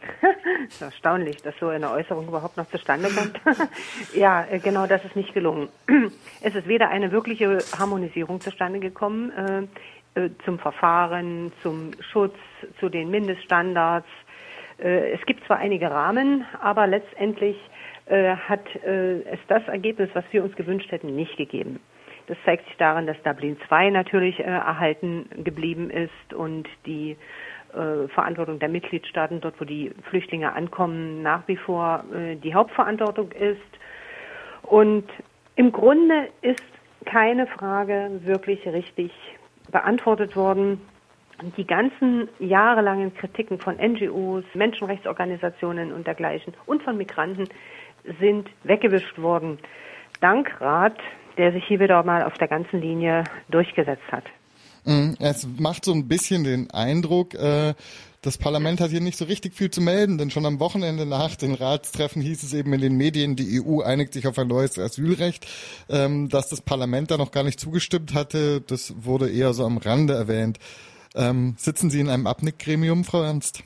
Das 0.64 0.74
ist 0.74 0.82
erstaunlich, 0.82 1.42
dass 1.42 1.54
so 1.58 1.68
eine 1.68 1.90
Äußerung 1.90 2.28
überhaupt 2.28 2.56
noch 2.56 2.68
zustande 2.68 3.08
kommt. 3.08 3.40
ja, 4.14 4.44
äh, 4.50 4.58
genau 4.58 4.86
das 4.86 5.04
ist 5.04 5.16
nicht 5.16 5.34
gelungen. 5.34 5.68
Es 6.42 6.54
ist 6.54 6.66
weder 6.68 6.88
eine 6.88 7.12
wirkliche 7.12 7.58
Harmonisierung 7.78 8.40
zustande 8.40 8.80
gekommen 8.80 9.30
äh, 9.32 9.66
äh, 10.14 10.30
zum 10.44 10.58
Verfahren, 10.58 11.52
zum 11.62 11.92
Schutz, 12.12 12.34
zu 12.80 12.88
den 12.88 13.10
Mindeststandards. 13.10 14.08
Äh, 14.78 15.12
es 15.12 15.24
gibt 15.24 15.44
zwar 15.46 15.58
einige 15.58 15.90
Rahmen, 15.90 16.44
aber 16.60 16.88
letztendlich 16.88 17.56
äh, 18.06 18.34
hat 18.34 18.64
es 18.82 19.38
das 19.46 19.62
Ergebnis, 19.68 20.10
was 20.14 20.24
wir 20.32 20.42
uns 20.42 20.56
gewünscht 20.56 20.90
hätten, 20.90 21.14
nicht 21.14 21.36
gegeben. 21.36 21.78
Das 22.26 22.36
zeigt 22.44 22.66
sich 22.66 22.76
darin, 22.76 23.06
dass 23.06 23.20
Dublin 23.22 23.56
II 23.70 23.90
natürlich 23.92 24.40
erhalten 24.40 25.28
geblieben 25.44 25.90
ist 25.90 26.34
und 26.34 26.68
die 26.86 27.16
äh, 27.74 28.08
Verantwortung 28.08 28.58
der 28.58 28.68
Mitgliedstaaten, 28.68 29.40
dort 29.40 29.60
wo 29.60 29.64
die 29.64 29.92
Flüchtlinge 30.08 30.52
ankommen, 30.52 31.22
nach 31.22 31.46
wie 31.46 31.56
vor 31.56 32.04
äh, 32.14 32.36
die 32.36 32.54
Hauptverantwortung 32.54 33.32
ist. 33.32 33.60
Und 34.62 35.08
im 35.56 35.72
Grunde 35.72 36.28
ist 36.42 36.62
keine 37.04 37.46
Frage 37.46 38.20
wirklich 38.24 38.66
richtig 38.66 39.12
beantwortet 39.70 40.36
worden. 40.36 40.80
Die 41.56 41.66
ganzen 41.66 42.28
jahrelangen 42.38 43.14
Kritiken 43.14 43.58
von 43.58 43.76
NGOs, 43.76 44.44
Menschenrechtsorganisationen 44.54 45.92
und 45.92 46.06
dergleichen 46.06 46.54
und 46.66 46.82
von 46.82 46.96
Migranten 46.98 47.48
sind 48.20 48.48
weggewischt 48.64 49.18
worden. 49.18 49.58
Dank 50.20 50.60
Rat, 50.60 50.98
der 51.38 51.52
sich 51.52 51.64
hier 51.64 51.80
wieder 51.80 52.02
mal 52.02 52.24
auf 52.24 52.34
der 52.34 52.48
ganzen 52.48 52.80
Linie 52.80 53.24
durchgesetzt 53.48 54.10
hat. 54.12 54.24
Mhm. 54.84 55.16
Es 55.18 55.46
macht 55.58 55.84
so 55.84 55.92
ein 55.92 56.08
bisschen 56.08 56.44
den 56.44 56.70
Eindruck, 56.70 57.34
äh, 57.34 57.74
das 58.22 58.36
Parlament 58.36 58.82
hat 58.82 58.90
hier 58.90 59.00
nicht 59.00 59.16
so 59.16 59.24
richtig 59.24 59.54
viel 59.54 59.70
zu 59.70 59.80
melden, 59.80 60.18
denn 60.18 60.30
schon 60.30 60.44
am 60.44 60.60
Wochenende 60.60 61.06
nach 61.06 61.36
den 61.36 61.54
Ratstreffen 61.54 62.20
hieß 62.20 62.42
es 62.42 62.52
eben 62.52 62.70
in 62.74 62.82
den 62.82 62.96
Medien, 62.96 63.34
die 63.34 63.62
EU 63.62 63.80
einigt 63.80 64.12
sich 64.12 64.26
auf 64.26 64.38
ein 64.38 64.46
neues 64.46 64.78
Asylrecht. 64.78 65.46
Ähm, 65.88 66.28
dass 66.28 66.50
das 66.50 66.60
Parlament 66.60 67.10
da 67.10 67.16
noch 67.16 67.32
gar 67.32 67.44
nicht 67.44 67.58
zugestimmt 67.58 68.12
hatte, 68.12 68.60
das 68.60 68.94
wurde 69.04 69.30
eher 69.30 69.54
so 69.54 69.64
am 69.64 69.78
Rande 69.78 70.12
erwähnt. 70.14 70.58
Ähm, 71.14 71.54
sitzen 71.56 71.88
Sie 71.88 71.98
in 71.98 72.10
einem 72.10 72.26
Abnickgremium, 72.26 73.04
Frau 73.04 73.22
Ernst? 73.22 73.64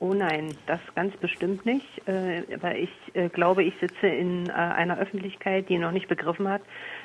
Oh 0.00 0.12
nein, 0.12 0.54
das 0.66 0.80
ganz 0.96 1.16
bestimmt 1.18 1.64
nicht. 1.64 1.86
Äh, 2.06 2.42
aber 2.52 2.76
ich 2.76 2.90
äh, 3.14 3.28
glaube, 3.28 3.62
ich 3.62 3.74
sitze 3.80 4.08
in 4.08 4.48
äh, 4.48 4.52
einer 4.52 4.98
Öffentlichkeit, 4.98 5.68
die 5.68 5.78
noch 5.78 5.92
nicht 5.92 6.08
begriffen 6.08 6.48
hat, 6.48 6.62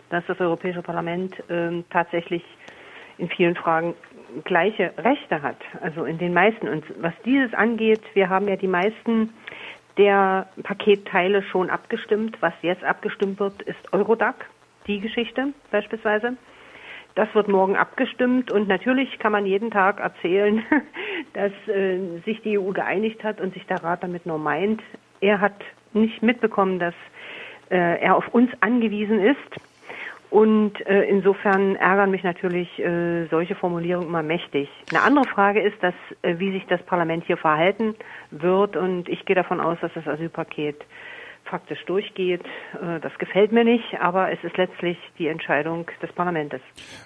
dass 0.09 0.25
das 0.25 0.39
Europäische 0.39 0.81
Parlament 0.81 1.35
ähm, 1.49 1.85
tatsächlich 1.91 2.43
in 3.19 3.29
vielen 3.29 3.55
Fragen 3.55 3.93
gleiche 4.43 4.93
Rechte 4.97 5.41
hat, 5.41 5.57
also 5.81 6.05
in 6.05 6.17
den 6.17 6.33
meisten. 6.33 6.67
Und 6.67 6.85
was 7.01 7.13
dieses 7.25 7.53
angeht, 7.53 8.01
wir 8.13 8.29
haben 8.29 8.47
ja 8.47 8.55
die 8.55 8.67
meisten 8.67 9.33
der 9.97 10.47
Paketteile 10.63 11.43
schon 11.43 11.69
abgestimmt. 11.69 12.37
Was 12.41 12.53
jetzt 12.61 12.83
abgestimmt 12.83 13.39
wird, 13.39 13.61
ist 13.63 13.91
Eurodac, 13.91 14.45
die 14.87 14.99
Geschichte 14.99 15.53
beispielsweise. 15.71 16.37
Das 17.15 17.33
wird 17.33 17.47
morgen 17.47 17.75
abgestimmt 17.75 18.51
und 18.51 18.67
natürlich 18.67 19.19
kann 19.19 19.31
man 19.31 19.45
jeden 19.45 19.71
Tag 19.71 19.99
erzählen, 19.99 20.63
dass 21.33 21.51
äh, 21.67 22.19
sich 22.23 22.41
die 22.43 22.57
EU 22.57 22.71
geeinigt 22.71 23.23
hat 23.23 23.41
und 23.41 23.53
sich 23.53 23.65
der 23.65 23.83
Rat 23.83 24.03
damit 24.03 24.25
nur 24.25 24.37
meint. 24.37 24.81
Er 25.19 25.41
hat 25.41 25.55
nicht 25.91 26.21
mitbekommen, 26.21 26.79
dass 26.79 26.93
äh, 27.71 27.99
er 27.99 28.15
auf 28.15 28.27
uns 28.29 28.51
angewiesen 28.61 29.19
ist 29.19 29.68
und 30.29 30.85
äh, 30.85 31.03
insofern 31.05 31.75
ärgern 31.75 32.11
mich 32.11 32.23
natürlich 32.23 32.77
äh, 32.77 33.25
solche 33.27 33.55
Formulierungen 33.55 34.09
immer 34.09 34.21
mächtig. 34.21 34.69
Eine 34.91 35.01
andere 35.01 35.25
Frage 35.25 35.61
ist, 35.61 35.81
dass, 35.81 35.95
äh, 36.21 36.37
wie 36.37 36.51
sich 36.51 36.65
das 36.67 36.81
Parlament 36.83 37.25
hier 37.25 37.37
verhalten 37.37 37.95
wird. 38.29 38.77
Und 38.77 39.09
ich 39.09 39.25
gehe 39.25 39.35
davon 39.35 39.59
aus, 39.59 39.79
dass 39.81 39.91
das 39.93 40.07
Asylpaket 40.07 40.85
faktisch 41.49 41.83
durchgeht. 41.85 42.41
Äh, 42.73 42.99
das 43.01 43.11
gefällt 43.17 43.51
mir 43.51 43.63
nicht, 43.63 43.99
aber 43.99 44.31
es 44.31 44.43
ist 44.43 44.57
letztlich 44.57 44.97
die 45.17 45.27
Entscheidung 45.27 45.87
des 46.01 46.11
Parlaments. 46.13 46.55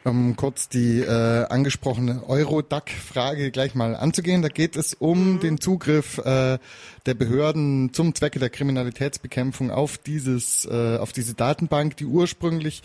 Um 0.04 0.36
kurz 0.36 0.70
die 0.70 1.02
äh, 1.02 1.46
angesprochene 1.50 2.24
Eurodac-Frage 2.28 3.52
gleich 3.52 3.76
mal 3.76 3.96
anzugehen. 3.96 4.42
Da 4.42 4.50
geht 4.50 4.76
es 4.76 4.94
um 4.94 5.34
mhm. 5.34 5.40
den 5.40 5.60
Zugriff 5.60 6.18
äh, 6.20 6.58
der 7.06 7.14
Behörden 7.14 7.94
zum 7.94 8.16
Zwecke 8.16 8.40
der 8.40 8.50
Kriminalitätsbekämpfung 8.50 9.72
auf 9.72 9.98
dieses, 9.98 10.66
äh, 10.66 10.98
auf 10.98 11.12
diese 11.12 11.36
Datenbank, 11.36 11.98
die 11.98 12.06
ursprünglich 12.06 12.82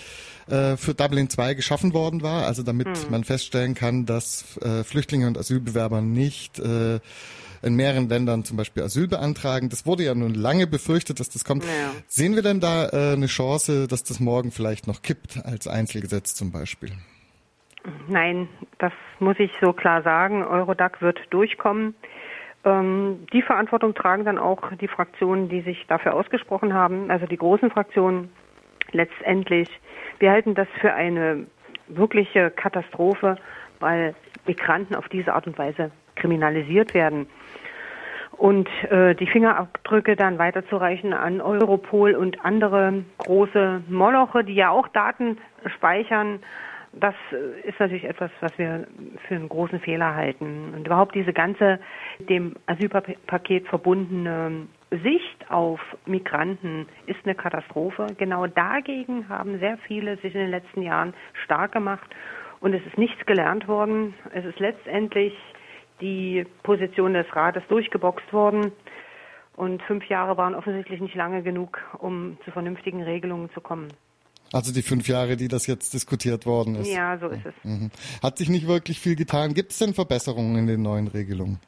äh, 0.48 0.76
für 0.76 0.94
Dublin 0.94 1.28
II 1.36 1.54
geschaffen 1.54 1.92
worden 1.92 2.22
war. 2.22 2.46
Also 2.46 2.62
damit 2.62 2.88
mhm. 2.88 3.10
man 3.10 3.24
feststellen 3.24 3.74
kann, 3.74 4.06
dass 4.06 4.56
äh, 4.58 4.84
Flüchtlinge 4.84 5.26
und 5.26 5.38
Asylbewerber 5.38 6.00
nicht 6.00 6.58
äh, 6.58 7.00
in 7.62 7.74
mehreren 7.74 8.08
Ländern 8.08 8.44
zum 8.44 8.56
Beispiel 8.56 8.82
Asyl 8.82 9.08
beantragen. 9.08 9.68
Das 9.68 9.86
wurde 9.86 10.04
ja 10.04 10.14
nun 10.14 10.34
lange 10.34 10.66
befürchtet, 10.66 11.20
dass 11.20 11.28
das 11.28 11.44
kommt. 11.44 11.64
Ja. 11.64 11.70
Sehen 12.06 12.34
wir 12.34 12.42
denn 12.42 12.60
da 12.60 12.88
äh, 12.88 13.12
eine 13.14 13.26
Chance, 13.26 13.86
dass 13.88 14.04
das 14.04 14.20
morgen 14.20 14.50
vielleicht 14.50 14.86
noch 14.86 15.02
kippt 15.02 15.40
als 15.44 15.66
Einzelgesetz 15.66 16.34
zum 16.34 16.52
Beispiel? 16.52 16.90
Nein, 18.08 18.48
das 18.78 18.92
muss 19.18 19.36
ich 19.38 19.50
so 19.60 19.72
klar 19.72 20.02
sagen. 20.02 20.44
Eurodac 20.44 21.00
wird 21.00 21.20
durchkommen. 21.30 21.94
Ähm, 22.64 23.26
die 23.32 23.42
Verantwortung 23.42 23.94
tragen 23.94 24.24
dann 24.24 24.38
auch 24.38 24.72
die 24.80 24.88
Fraktionen, 24.88 25.48
die 25.48 25.62
sich 25.62 25.86
dafür 25.86 26.14
ausgesprochen 26.14 26.74
haben, 26.74 27.10
also 27.10 27.26
die 27.26 27.36
großen 27.36 27.70
Fraktionen 27.70 28.30
letztendlich. 28.92 29.68
Wir 30.18 30.32
halten 30.32 30.54
das 30.54 30.68
für 30.80 30.92
eine 30.92 31.46
wirkliche 31.88 32.50
Katastrophe, 32.50 33.36
weil 33.80 34.14
Migranten 34.46 34.94
auf 34.94 35.08
diese 35.08 35.34
Art 35.34 35.46
und 35.46 35.58
Weise 35.58 35.90
kriminalisiert 36.18 36.94
werden 36.94 37.26
und 38.38 38.68
äh, 38.84 39.16
die 39.16 39.26
Fingerabdrücke 39.26 40.14
dann 40.14 40.38
weiterzureichen 40.38 41.12
an 41.12 41.40
Europol 41.40 42.14
und 42.14 42.44
andere 42.44 43.04
große 43.18 43.82
Moloche, 43.88 44.44
die 44.44 44.54
ja 44.54 44.70
auch 44.70 44.86
Daten 44.88 45.38
speichern. 45.74 46.38
Das 46.92 47.14
äh, 47.32 47.68
ist 47.68 47.80
natürlich 47.80 48.04
etwas, 48.04 48.30
was 48.40 48.56
wir 48.56 48.86
für 49.26 49.34
einen 49.34 49.48
großen 49.48 49.80
Fehler 49.80 50.14
halten. 50.14 50.72
Und 50.74 50.86
überhaupt 50.86 51.16
diese 51.16 51.32
ganze 51.32 51.80
dem 52.20 52.54
Asylpaket 52.66 53.66
verbundene 53.66 54.68
Sicht 54.90 55.50
auf 55.50 55.80
Migranten 56.06 56.86
ist 57.06 57.18
eine 57.24 57.34
Katastrophe. 57.34 58.06
Genau 58.18 58.46
dagegen 58.46 59.28
haben 59.28 59.58
sehr 59.58 59.78
viele 59.78 60.16
sich 60.18 60.34
in 60.34 60.42
den 60.42 60.50
letzten 60.50 60.82
Jahren 60.82 61.12
stark 61.44 61.72
gemacht. 61.72 62.08
Und 62.60 62.72
es 62.72 62.86
ist 62.86 62.98
nichts 62.98 63.26
gelernt 63.26 63.66
worden. 63.66 64.14
Es 64.32 64.44
ist 64.44 64.60
letztendlich 64.60 65.34
die 66.00 66.46
Position 66.62 67.14
des 67.14 67.26
Rates 67.34 67.62
durchgeboxt 67.68 68.32
worden. 68.32 68.72
Und 69.56 69.82
fünf 69.82 70.08
Jahre 70.08 70.36
waren 70.36 70.54
offensichtlich 70.54 71.00
nicht 71.00 71.16
lange 71.16 71.42
genug, 71.42 71.78
um 71.98 72.38
zu 72.44 72.52
vernünftigen 72.52 73.02
Regelungen 73.02 73.50
zu 73.54 73.60
kommen. 73.60 73.88
Also 74.52 74.72
die 74.72 74.82
fünf 74.82 75.08
Jahre, 75.08 75.36
die 75.36 75.48
das 75.48 75.66
jetzt 75.66 75.92
diskutiert 75.92 76.46
worden 76.46 76.76
ist. 76.76 76.90
Ja, 76.90 77.18
so 77.18 77.28
ist 77.28 77.44
es. 77.44 77.54
Mhm. 77.64 77.90
Hat 78.22 78.38
sich 78.38 78.48
nicht 78.48 78.66
wirklich 78.66 78.98
viel 79.00 79.14
getan. 79.14 79.52
Gibt 79.54 79.72
es 79.72 79.78
denn 79.78 79.94
Verbesserungen 79.94 80.56
in 80.56 80.66
den 80.66 80.82
neuen 80.82 81.08
Regelungen? 81.08 81.58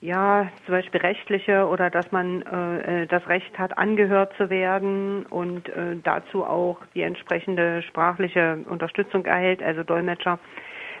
Ja, 0.00 0.50
zum 0.66 0.74
Beispiel 0.74 1.00
rechtliche 1.00 1.66
oder 1.66 1.88
dass 1.90 2.12
man 2.12 2.42
äh, 2.42 3.02
äh 3.02 3.06
das 3.06 3.26
Recht 3.28 3.58
hat, 3.58 3.78
angehört 3.78 4.34
zu 4.36 4.50
werden 4.50 5.24
und 5.26 5.68
äh, 5.70 5.96
dazu 6.04 6.44
auch 6.44 6.78
die 6.94 7.00
entsprechende 7.00 7.82
sprachliche 7.82 8.58
Unterstützung 8.68 9.24
erhält, 9.24 9.62
also 9.62 9.82
Dolmetscher. 9.82 10.38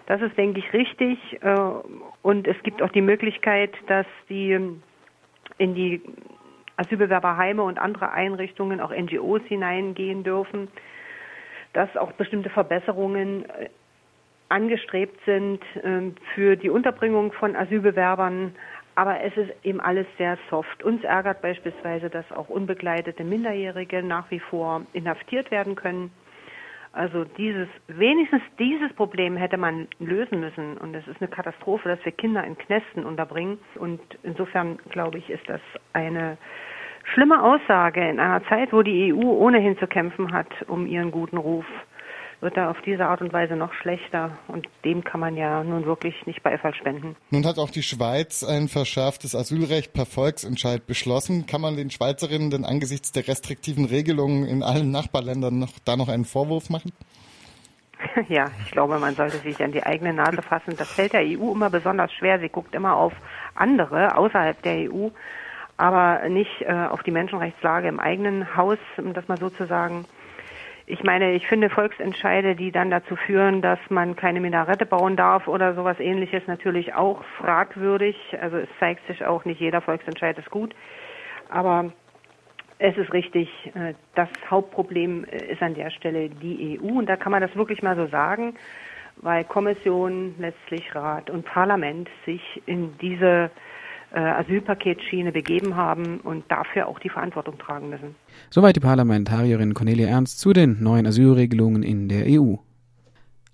Das 0.06 0.22
ist, 0.22 0.36
denke 0.36 0.60
ich, 0.60 0.72
richtig. 0.72 1.18
Äh, 1.42 1.56
und 2.22 2.46
es 2.46 2.60
gibt 2.62 2.82
auch 2.82 2.90
die 2.90 3.02
Möglichkeit, 3.02 3.72
dass 3.88 4.06
die 4.28 4.52
in 5.58 5.74
die 5.74 6.00
Asylbewerberheime 6.76 7.62
und 7.62 7.78
andere 7.78 8.12
Einrichtungen, 8.12 8.80
auch 8.80 8.90
NGOs 8.90 9.42
hineingehen 9.46 10.22
dürfen, 10.22 10.68
dass 11.72 11.96
auch 11.96 12.12
bestimmte 12.12 12.50
Verbesserungen 12.50 13.48
äh, 13.50 13.68
angestrebt 14.48 15.18
sind 15.24 15.62
äh, 15.76 16.12
für 16.34 16.56
die 16.56 16.70
Unterbringung 16.70 17.32
von 17.32 17.56
Asylbewerbern. 17.56 18.54
Aber 18.94 19.20
es 19.20 19.36
ist 19.36 19.52
eben 19.62 19.80
alles 19.80 20.06
sehr 20.16 20.38
soft. 20.48 20.82
Uns 20.82 21.04
ärgert 21.04 21.42
beispielsweise, 21.42 22.08
dass 22.08 22.30
auch 22.32 22.48
unbegleitete 22.48 23.24
Minderjährige 23.24 24.02
nach 24.02 24.30
wie 24.30 24.40
vor 24.40 24.82
inhaftiert 24.94 25.50
werden 25.50 25.74
können. 25.74 26.10
Also 26.96 27.24
dieses, 27.24 27.68
wenigstens 27.88 28.40
dieses 28.58 28.90
Problem 28.94 29.36
hätte 29.36 29.58
man 29.58 29.86
lösen 29.98 30.40
müssen. 30.40 30.78
Und 30.78 30.94
es 30.94 31.06
ist 31.06 31.20
eine 31.20 31.28
Katastrophe, 31.28 31.90
dass 31.90 32.02
wir 32.06 32.12
Kinder 32.12 32.42
in 32.42 32.56
Knästen 32.56 33.04
unterbringen. 33.04 33.58
Und 33.74 34.00
insofern, 34.22 34.78
glaube 34.88 35.18
ich, 35.18 35.28
ist 35.28 35.46
das 35.46 35.60
eine 35.92 36.38
schlimme 37.12 37.42
Aussage 37.42 38.08
in 38.08 38.18
einer 38.18 38.42
Zeit, 38.46 38.72
wo 38.72 38.80
die 38.80 39.12
EU 39.12 39.28
ohnehin 39.28 39.76
zu 39.76 39.86
kämpfen 39.86 40.32
hat 40.32 40.48
um 40.68 40.86
ihren 40.86 41.10
guten 41.10 41.36
Ruf 41.36 41.66
wird 42.40 42.56
er 42.56 42.70
auf 42.70 42.76
diese 42.84 43.06
Art 43.06 43.20
und 43.22 43.32
Weise 43.32 43.56
noch 43.56 43.72
schlechter 43.72 44.38
und 44.48 44.68
dem 44.84 45.04
kann 45.04 45.20
man 45.20 45.36
ja 45.36 45.64
nun 45.64 45.86
wirklich 45.86 46.14
nicht 46.26 46.42
Beifall 46.42 46.74
spenden. 46.74 47.16
Nun 47.30 47.46
hat 47.46 47.58
auch 47.58 47.70
die 47.70 47.82
Schweiz 47.82 48.44
ein 48.44 48.68
verschärftes 48.68 49.34
Asylrecht 49.34 49.92
per 49.92 50.06
Volksentscheid 50.06 50.86
beschlossen. 50.86 51.46
Kann 51.46 51.60
man 51.60 51.76
den 51.76 51.90
Schweizerinnen 51.90 52.50
denn 52.50 52.64
angesichts 52.64 53.12
der 53.12 53.26
restriktiven 53.26 53.86
Regelungen 53.86 54.44
in 54.44 54.62
allen 54.62 54.90
Nachbarländern 54.90 55.58
noch, 55.58 55.72
da 55.84 55.96
noch 55.96 56.08
einen 56.08 56.24
Vorwurf 56.24 56.70
machen? 56.70 56.92
Ja, 58.28 58.50
ich 58.64 58.70
glaube, 58.70 58.98
man 58.98 59.14
sollte 59.14 59.38
sich 59.38 59.62
an 59.62 59.72
die 59.72 59.84
eigene 59.84 60.12
Nase 60.12 60.42
fassen. 60.42 60.74
Das 60.76 60.90
fällt 60.90 61.12
der 61.12 61.22
EU 61.22 61.52
immer 61.52 61.70
besonders 61.70 62.12
schwer. 62.12 62.38
Sie 62.38 62.48
guckt 62.48 62.74
immer 62.74 62.94
auf 62.94 63.12
andere 63.54 64.16
außerhalb 64.16 64.60
der 64.62 64.90
EU, 64.90 65.08
aber 65.76 66.28
nicht 66.28 66.62
äh, 66.62 66.72
auf 66.72 67.02
die 67.02 67.10
Menschenrechtslage 67.10 67.88
im 67.88 68.00
eigenen 68.00 68.56
Haus, 68.56 68.78
um 68.98 69.14
das 69.14 69.28
mal 69.28 69.38
so 69.38 69.50
zu 69.50 69.66
sagen. 69.66 70.04
Ich 70.88 71.02
meine, 71.02 71.32
ich 71.32 71.48
finde 71.48 71.68
Volksentscheide, 71.68 72.54
die 72.54 72.70
dann 72.70 72.90
dazu 72.90 73.16
führen, 73.16 73.60
dass 73.60 73.80
man 73.88 74.14
keine 74.14 74.40
Minarette 74.40 74.86
bauen 74.86 75.16
darf 75.16 75.48
oder 75.48 75.74
sowas 75.74 75.98
ähnliches, 75.98 76.46
natürlich 76.46 76.94
auch 76.94 77.24
fragwürdig. 77.38 78.16
Also 78.40 78.58
es 78.58 78.68
zeigt 78.78 79.04
sich 79.08 79.24
auch, 79.24 79.44
nicht 79.44 79.60
jeder 79.60 79.80
Volksentscheid 79.80 80.38
ist 80.38 80.48
gut. 80.48 80.76
Aber 81.48 81.92
es 82.78 82.96
ist 82.96 83.12
richtig, 83.12 83.48
äh, 83.74 83.94
das 84.14 84.28
Hauptproblem 84.48 85.24
äh, 85.24 85.52
ist 85.52 85.62
an 85.62 85.74
der 85.74 85.90
Stelle 85.90 86.28
die 86.28 86.78
EU. 86.80 86.98
Und 86.98 87.06
da 87.06 87.16
kann 87.16 87.32
man 87.32 87.40
das 87.42 87.56
wirklich 87.56 87.82
mal 87.82 87.96
so 87.96 88.06
sagen, 88.06 88.54
weil 89.16 89.42
Kommission, 89.42 90.36
letztlich 90.38 90.94
Rat 90.94 91.30
und 91.30 91.44
Parlament 91.44 92.08
sich 92.26 92.62
in 92.66 92.96
diese 92.98 93.50
äh, 94.12 94.18
Asylpaketschiene 94.18 95.32
begeben 95.32 95.76
haben 95.76 96.20
und 96.20 96.44
dafür 96.48 96.88
auch 96.88 96.98
die 96.98 97.08
Verantwortung 97.08 97.58
tragen 97.58 97.90
müssen. 97.90 98.14
Soweit 98.50 98.76
die 98.76 98.80
Parlamentarierin 98.80 99.74
Cornelia 99.74 100.08
Ernst 100.08 100.40
zu 100.40 100.52
den 100.52 100.82
neuen 100.82 101.06
Asylregelungen 101.06 101.82
in 101.82 102.08
der 102.08 102.24
EU. 102.26 102.56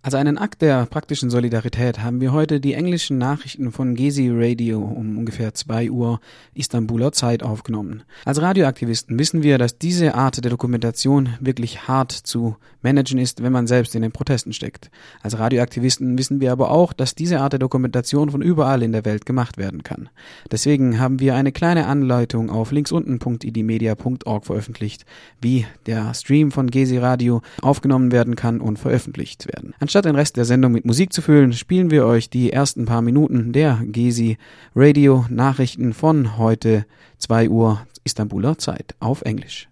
Als 0.04 0.14
einen 0.14 0.36
Akt 0.36 0.62
der 0.62 0.84
praktischen 0.86 1.30
Solidarität 1.30 2.00
haben 2.00 2.20
wir 2.20 2.32
heute 2.32 2.58
die 2.58 2.74
englischen 2.74 3.18
Nachrichten 3.18 3.70
von 3.70 3.94
Gezi 3.94 4.30
Radio 4.32 4.80
um 4.80 5.16
ungefähr 5.16 5.54
zwei 5.54 5.92
Uhr 5.92 6.18
Istanbuler 6.54 7.12
Zeit 7.12 7.44
aufgenommen. 7.44 8.02
Als 8.24 8.42
Radioaktivisten 8.42 9.16
wissen 9.16 9.44
wir, 9.44 9.58
dass 9.58 9.78
diese 9.78 10.16
Art 10.16 10.42
der 10.42 10.50
Dokumentation 10.50 11.28
wirklich 11.38 11.86
hart 11.86 12.10
zu 12.10 12.56
managen 12.82 13.18
ist, 13.18 13.44
wenn 13.44 13.52
man 13.52 13.68
selbst 13.68 13.94
in 13.94 14.02
den 14.02 14.10
Protesten 14.10 14.52
steckt. 14.52 14.90
Als 15.22 15.38
Radioaktivisten 15.38 16.18
wissen 16.18 16.40
wir 16.40 16.50
aber 16.50 16.72
auch, 16.72 16.92
dass 16.92 17.14
diese 17.14 17.38
Art 17.38 17.52
der 17.52 17.60
Dokumentation 17.60 18.28
von 18.28 18.42
überall 18.42 18.82
in 18.82 18.90
der 18.90 19.04
Welt 19.04 19.24
gemacht 19.24 19.56
werden 19.56 19.84
kann. 19.84 20.08
Deswegen 20.50 20.98
haben 20.98 21.20
wir 21.20 21.36
eine 21.36 21.52
kleine 21.52 21.86
Anleitung 21.86 22.50
auf 22.50 22.72
linksunten.idmedia.org 22.72 24.46
veröffentlicht, 24.46 25.06
wie 25.40 25.64
der 25.86 26.12
Stream 26.14 26.50
von 26.50 26.72
Gezi 26.72 26.98
Radio 26.98 27.40
aufgenommen 27.60 28.10
werden 28.10 28.34
kann 28.34 28.60
und 28.60 28.80
veröffentlicht 28.80 29.46
werden. 29.46 29.74
Anstatt 29.92 30.06
den 30.06 30.16
Rest 30.16 30.38
der 30.38 30.46
Sendung 30.46 30.72
mit 30.72 30.86
Musik 30.86 31.12
zu 31.12 31.20
füllen, 31.20 31.52
spielen 31.52 31.90
wir 31.90 32.06
euch 32.06 32.30
die 32.30 32.50
ersten 32.50 32.86
paar 32.86 33.02
Minuten 33.02 33.52
der 33.52 33.78
Gezi 33.84 34.38
Radio 34.74 35.26
Nachrichten 35.28 35.92
von 35.92 36.38
heute 36.38 36.86
2 37.18 37.50
Uhr 37.50 37.86
Istanbuler 38.02 38.56
Zeit 38.56 38.94
auf 39.00 39.20
Englisch. 39.20 39.68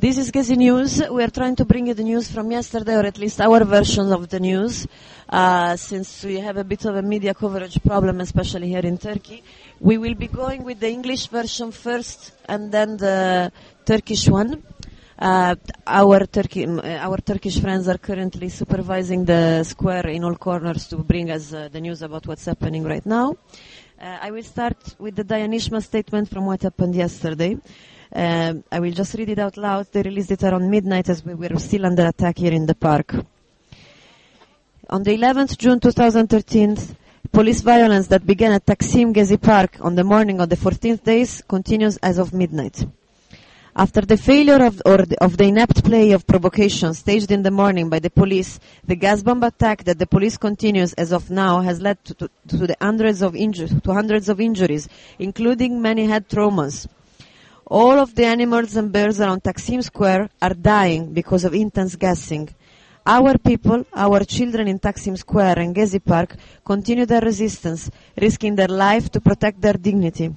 This 0.00 0.18
is 0.18 0.30
Gezi 0.30 0.56
News. 0.56 1.00
We 1.00 1.24
are 1.24 1.32
trying 1.32 1.56
to 1.56 1.64
bring 1.64 1.88
you 1.88 1.94
the 1.94 2.04
news 2.04 2.30
from 2.30 2.52
yesterday, 2.52 2.96
or 2.96 3.04
at 3.04 3.18
least 3.18 3.40
our 3.40 3.64
version 3.66 4.12
of 4.12 4.28
the 4.28 4.38
news, 4.38 4.86
uh, 5.32 5.76
since 5.76 6.24
we 6.24 6.40
have 6.40 6.56
a 6.56 6.62
bit 6.62 6.84
of 6.84 6.94
a 6.94 7.02
media 7.02 7.34
coverage 7.34 7.82
problem, 7.82 8.20
especially 8.20 8.68
here 8.68 8.86
in 8.86 8.98
Turkey. 8.98 9.42
We 9.80 9.98
will 9.98 10.14
be 10.14 10.28
going 10.28 10.62
with 10.62 10.78
the 10.78 10.90
English 10.90 11.26
version 11.26 11.72
first, 11.72 12.30
and 12.48 12.70
then 12.70 12.98
the 12.98 13.50
Turkish 13.84 14.28
one. 14.28 14.62
Uh, 15.20 15.54
our 15.86 16.24
Turkey, 16.24 16.64
our 16.66 17.18
Turkish 17.18 17.60
friends 17.60 17.86
are 17.88 17.98
currently 17.98 18.48
supervising 18.48 19.26
the 19.26 19.62
square 19.64 20.06
in 20.08 20.24
all 20.24 20.34
corners 20.36 20.88
to 20.88 20.96
bring 20.96 21.30
us 21.30 21.52
uh, 21.52 21.68
the 21.70 21.78
news 21.78 22.00
about 22.00 22.26
what's 22.26 22.46
happening 22.46 22.84
right 22.84 23.04
now. 23.04 23.36
Uh, 24.00 24.16
I 24.22 24.30
will 24.30 24.42
start 24.42 24.96
with 24.98 25.16
the 25.16 25.24
Dayanishma 25.24 25.82
statement 25.82 26.30
from 26.30 26.46
what 26.46 26.62
happened 26.62 26.94
yesterday. 26.94 27.58
Um, 28.14 28.64
I 28.72 28.80
will 28.80 28.92
just 28.92 29.12
read 29.12 29.28
it 29.28 29.38
out 29.38 29.58
loud. 29.58 29.92
They 29.92 30.00
released 30.00 30.30
it 30.30 30.42
around 30.42 30.70
midnight 30.70 31.10
as 31.10 31.22
we 31.22 31.34
were 31.34 31.58
still 31.58 31.84
under 31.84 32.06
attack 32.06 32.38
here 32.38 32.54
in 32.54 32.64
the 32.64 32.74
park. 32.74 33.14
On 34.88 35.02
the 35.02 35.10
11th 35.18 35.58
June 35.58 35.80
2013, 35.80 36.78
police 37.30 37.60
violence 37.60 38.06
that 38.06 38.24
began 38.24 38.52
at 38.52 38.64
Taksim 38.64 39.12
Gezi 39.12 39.38
Park 39.38 39.76
on 39.82 39.96
the 39.96 40.02
morning 40.02 40.40
of 40.40 40.48
the 40.48 40.56
14th 40.56 41.04
days 41.04 41.42
continues 41.46 41.98
as 41.98 42.16
of 42.16 42.32
midnight. 42.32 42.86
After 43.76 44.00
the 44.00 44.16
failure 44.16 44.64
of, 44.64 44.78
the, 44.78 45.16
of 45.20 45.36
the 45.36 45.44
inept 45.44 45.84
play 45.84 46.10
of 46.10 46.26
provocation 46.26 46.92
staged 46.92 47.30
in 47.30 47.42
the 47.42 47.52
morning 47.52 47.88
by 47.88 48.00
the 48.00 48.10
police, 48.10 48.58
the 48.84 48.96
gas 48.96 49.22
bomb 49.22 49.44
attack 49.44 49.84
that 49.84 49.98
the 49.98 50.08
police 50.08 50.36
continues 50.36 50.92
as 50.94 51.12
of 51.12 51.30
now 51.30 51.60
has 51.60 51.80
led 51.80 52.04
to, 52.04 52.14
to, 52.14 52.30
to 52.48 52.66
the 52.66 52.76
hundreds 52.80 53.22
of, 53.22 53.34
inju- 53.34 53.80
to 53.82 53.92
hundreds 53.92 54.28
of 54.28 54.40
injuries, 54.40 54.88
including 55.20 55.80
many 55.80 56.06
head 56.06 56.28
traumas. 56.28 56.88
All 57.64 58.00
of 58.00 58.16
the 58.16 58.24
animals 58.24 58.74
and 58.74 58.92
birds 58.92 59.20
around 59.20 59.44
Taksim 59.44 59.84
Square 59.84 60.30
are 60.42 60.54
dying 60.54 61.12
because 61.12 61.44
of 61.44 61.54
intense 61.54 61.94
gassing. 61.94 62.48
Our 63.06 63.38
people, 63.38 63.86
our 63.94 64.24
children 64.24 64.66
in 64.66 64.80
Taksim 64.80 65.16
Square 65.16 65.60
and 65.60 65.74
Gezi 65.76 66.04
Park 66.04 66.34
continue 66.64 67.06
their 67.06 67.20
resistance, 67.20 67.88
risking 68.20 68.56
their 68.56 68.68
life 68.68 69.08
to 69.12 69.20
protect 69.20 69.60
their 69.60 69.74
dignity. 69.74 70.34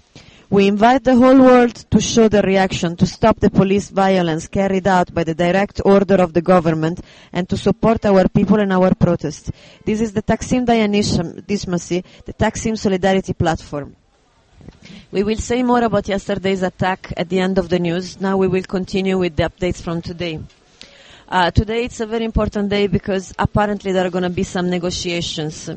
We 0.54 0.68
invite 0.68 1.04
the 1.04 1.16
whole 1.16 1.40
world 1.40 1.74
to 1.90 2.00
show 2.00 2.28
their 2.28 2.44
reaction 2.44 2.96
to 2.98 3.08
stop 3.08 3.40
the 3.40 3.50
police 3.50 3.90
violence 3.90 4.48
carried 4.48 4.86
out 4.86 5.12
by 5.12 5.24
the 5.24 5.34
direct 5.34 5.82
order 5.84 6.22
of 6.22 6.34
the 6.34 6.44
government 6.44 7.02
and 7.32 7.50
to 7.50 7.58
support 7.58 8.06
our 8.06 8.28
people 8.30 8.60
and 8.60 8.72
our 8.72 8.94
protest. 8.94 9.50
This 9.84 10.00
is 10.00 10.14
the 10.14 10.22
Taksim 10.22 10.64
Dayanishmasi, 10.64 12.04
the 12.26 12.34
Taksim 12.34 12.78
Solidarity 12.78 13.34
Platform. 13.34 13.96
We 15.10 15.24
will 15.24 15.38
say 15.38 15.64
more 15.64 15.82
about 15.82 16.08
yesterday's 16.08 16.62
attack 16.62 17.12
at 17.18 17.30
the 17.30 17.40
end 17.40 17.58
of 17.58 17.70
the 17.70 17.80
news. 17.80 18.22
Now 18.22 18.38
we 18.38 18.48
will 18.48 18.62
continue 18.62 19.18
with 19.18 19.36
the 19.36 19.50
updates 19.50 19.82
from 19.82 20.04
today. 20.04 20.40
Uh, 21.28 21.50
today 21.50 21.86
it's 21.86 22.00
a 22.00 22.06
very 22.06 22.26
important 22.26 22.70
day 22.70 22.86
because 22.86 23.34
apparently 23.40 23.92
there 23.92 24.06
are 24.06 24.12
going 24.12 24.22
to 24.22 24.30
be 24.30 24.44
some 24.44 24.70
negotiations 24.70 25.72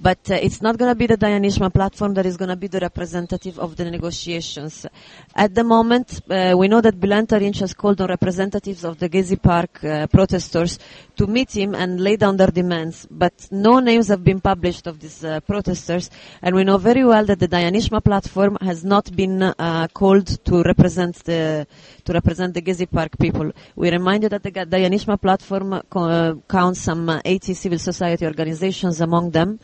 but 0.00 0.30
uh, 0.30 0.34
it's 0.34 0.62
not 0.62 0.78
going 0.78 0.90
to 0.90 0.94
be 0.94 1.06
the 1.06 1.16
Dayanishma 1.16 1.72
platform 1.72 2.14
that 2.14 2.26
is 2.26 2.36
going 2.36 2.48
to 2.48 2.56
be 2.56 2.68
the 2.68 2.80
representative 2.80 3.58
of 3.58 3.76
the 3.76 3.90
negotiations. 3.90 4.86
At 5.34 5.54
the 5.54 5.64
moment, 5.64 6.20
uh, 6.30 6.54
we 6.56 6.68
know 6.68 6.80
that 6.80 6.98
Bülent 6.98 7.28
Arınç 7.28 7.60
has 7.60 7.74
called 7.74 8.00
on 8.00 8.08
representatives 8.08 8.84
of 8.84 8.98
the 8.98 9.08
Gezi 9.08 9.40
Park 9.40 9.82
uh, 9.82 10.06
protesters 10.06 10.78
to 11.16 11.26
meet 11.26 11.56
him 11.56 11.74
and 11.74 12.00
lay 12.00 12.16
down 12.16 12.36
their 12.36 12.50
demands, 12.50 13.06
but 13.10 13.48
no 13.50 13.80
names 13.80 14.08
have 14.08 14.22
been 14.22 14.40
published 14.40 14.86
of 14.86 15.00
these 15.00 15.24
uh, 15.24 15.40
protesters, 15.40 16.10
and 16.42 16.54
we 16.54 16.64
know 16.64 16.78
very 16.78 17.04
well 17.04 17.24
that 17.24 17.40
the 17.40 17.48
Dayanishma 17.48 18.02
platform 18.02 18.56
has 18.60 18.84
not 18.84 19.14
been 19.16 19.42
uh, 19.42 19.88
called 19.92 20.26
to 20.44 20.62
represent 20.62 21.16
the 21.24 21.66
to 22.04 22.12
represent 22.12 22.54
the 22.54 22.62
Gezi 22.62 22.90
Park 22.90 23.18
people. 23.18 23.50
We 23.74 23.90
remind 23.90 24.22
you 24.22 24.28
that 24.28 24.42
the 24.42 24.52
Dayanishma 24.52 25.20
platform 25.20 25.72
uh, 25.72 26.34
counts 26.48 26.80
some 26.80 27.20
80 27.24 27.54
civil 27.54 27.78
society 27.78 28.24
organizations 28.26 29.00
among 29.00 29.30
them 29.30 29.58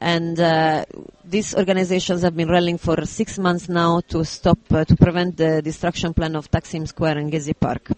and 0.00 0.38
uh, 0.38 0.84
these 1.24 1.54
organizations 1.54 2.22
have 2.22 2.36
been 2.36 2.48
rallying 2.48 2.78
for 2.78 3.04
six 3.04 3.38
months 3.38 3.68
now 3.68 4.00
to 4.00 4.24
stop, 4.24 4.58
uh, 4.70 4.84
to 4.84 4.96
prevent 4.96 5.36
the 5.36 5.60
destruction 5.60 6.14
plan 6.14 6.36
of 6.36 6.50
Taksim 6.50 6.86
Square 6.86 7.18
and 7.18 7.32
Gezi 7.32 7.58
Park. 7.58 7.90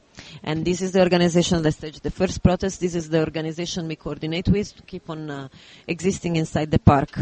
And 0.42 0.64
this 0.64 0.80
is 0.80 0.92
the 0.92 1.00
organization 1.00 1.62
that 1.62 1.72
staged 1.72 2.02
the 2.02 2.10
first 2.10 2.42
protest. 2.42 2.80
This 2.80 2.94
is 2.94 3.08
the 3.10 3.20
organization 3.20 3.86
we 3.86 3.96
coordinate 3.96 4.48
with 4.48 4.74
to 4.76 4.82
keep 4.82 5.10
on 5.10 5.30
uh, 5.30 5.48
existing 5.86 6.36
inside 6.36 6.70
the 6.70 6.78
park. 6.78 7.18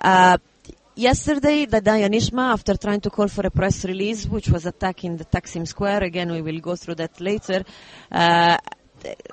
Uh, 0.00 0.38
yesterday, 0.96 1.66
the 1.66 1.80
Dayanishma, 1.80 2.52
after 2.52 2.76
trying 2.76 3.00
to 3.02 3.10
call 3.10 3.28
for 3.28 3.46
a 3.46 3.50
press 3.50 3.84
release, 3.84 4.26
which 4.26 4.48
was 4.48 4.66
attacking 4.66 5.16
the 5.16 5.24
Taksim 5.24 5.68
Square, 5.68 6.02
again 6.02 6.32
we 6.32 6.42
will 6.42 6.58
go 6.58 6.74
through 6.74 6.96
that 6.96 7.20
later, 7.20 7.64
uh, 8.10 8.56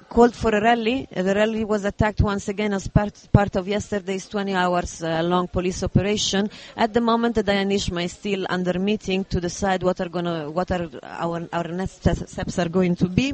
called 0.09 0.35
for 0.35 0.49
a 0.55 0.61
rally. 0.61 1.07
The 1.11 1.33
rally 1.35 1.63
was 1.63 1.85
attacked 1.85 2.21
once 2.21 2.47
again 2.47 2.73
as 2.73 2.87
part, 2.87 3.13
part 3.31 3.55
of 3.55 3.67
yesterday's 3.67 4.27
20 4.27 4.53
hours 4.53 5.03
uh, 5.03 5.21
long 5.23 5.47
police 5.47 5.83
operation. 5.83 6.49
At 6.75 6.93
the 6.93 7.01
moment, 7.01 7.35
the 7.35 7.43
Dayanishma 7.43 8.03
is 8.03 8.13
still 8.13 8.45
under 8.49 8.79
meeting 8.79 9.25
to 9.25 9.39
decide 9.39 9.83
what 9.83 10.01
are 10.01 10.09
gonna, 10.09 10.49
what 10.49 10.71
are 10.71 10.89
our, 11.03 11.47
our 11.51 11.67
next 11.67 12.01
steps 12.01 12.59
are 12.59 12.69
going 12.69 12.95
to 12.95 13.07
be. 13.07 13.33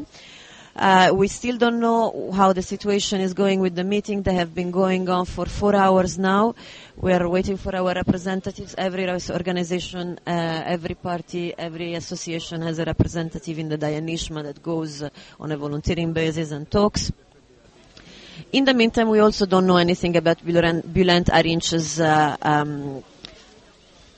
Uh, 0.75 1.11
we 1.13 1.27
still 1.27 1.55
don't 1.57 1.79
know 1.79 2.31
how 2.31 2.51
the 2.51 2.61
situation 2.61 3.21
is 3.21 3.33
going 3.35 3.59
with 3.59 3.75
the 3.75 3.83
meeting. 3.83 4.23
They 4.23 4.33
have 4.33 4.55
been 4.55 4.71
going 4.71 5.07
on 5.07 5.25
for 5.25 5.45
four 5.45 5.75
hours 5.75 6.17
now. 6.17 6.55
We 6.97 7.13
are 7.13 7.29
waiting 7.29 7.57
for 7.57 7.75
our 7.75 7.93
representatives. 7.93 8.73
Every 8.75 9.07
organization, 9.07 10.19
uh, 10.25 10.63
every 10.65 10.95
party, 10.95 11.53
every 11.55 11.93
association 11.93 12.61
has 12.63 12.79
a 12.79 12.85
representative 12.85 13.59
in 13.59 13.69
the 13.69 13.77
Dayanishma 13.77 14.41
that 14.43 14.63
goes 14.63 15.03
uh, 15.03 15.09
on 15.39 15.51
a 15.51 15.57
volunteering 15.57 16.11
basis 16.11 16.51
and 16.51 16.69
talks. 16.69 17.11
In 18.51 18.65
the 18.65 18.73
meantime, 18.73 19.09
we 19.09 19.19
also 19.19 19.45
don't 19.45 19.67
know 19.67 19.77
anything 19.77 20.15
about 20.17 20.43
Bülent 20.43 20.83
Bülent 20.87 21.29
uh, 21.99 22.37
um, 22.41 23.03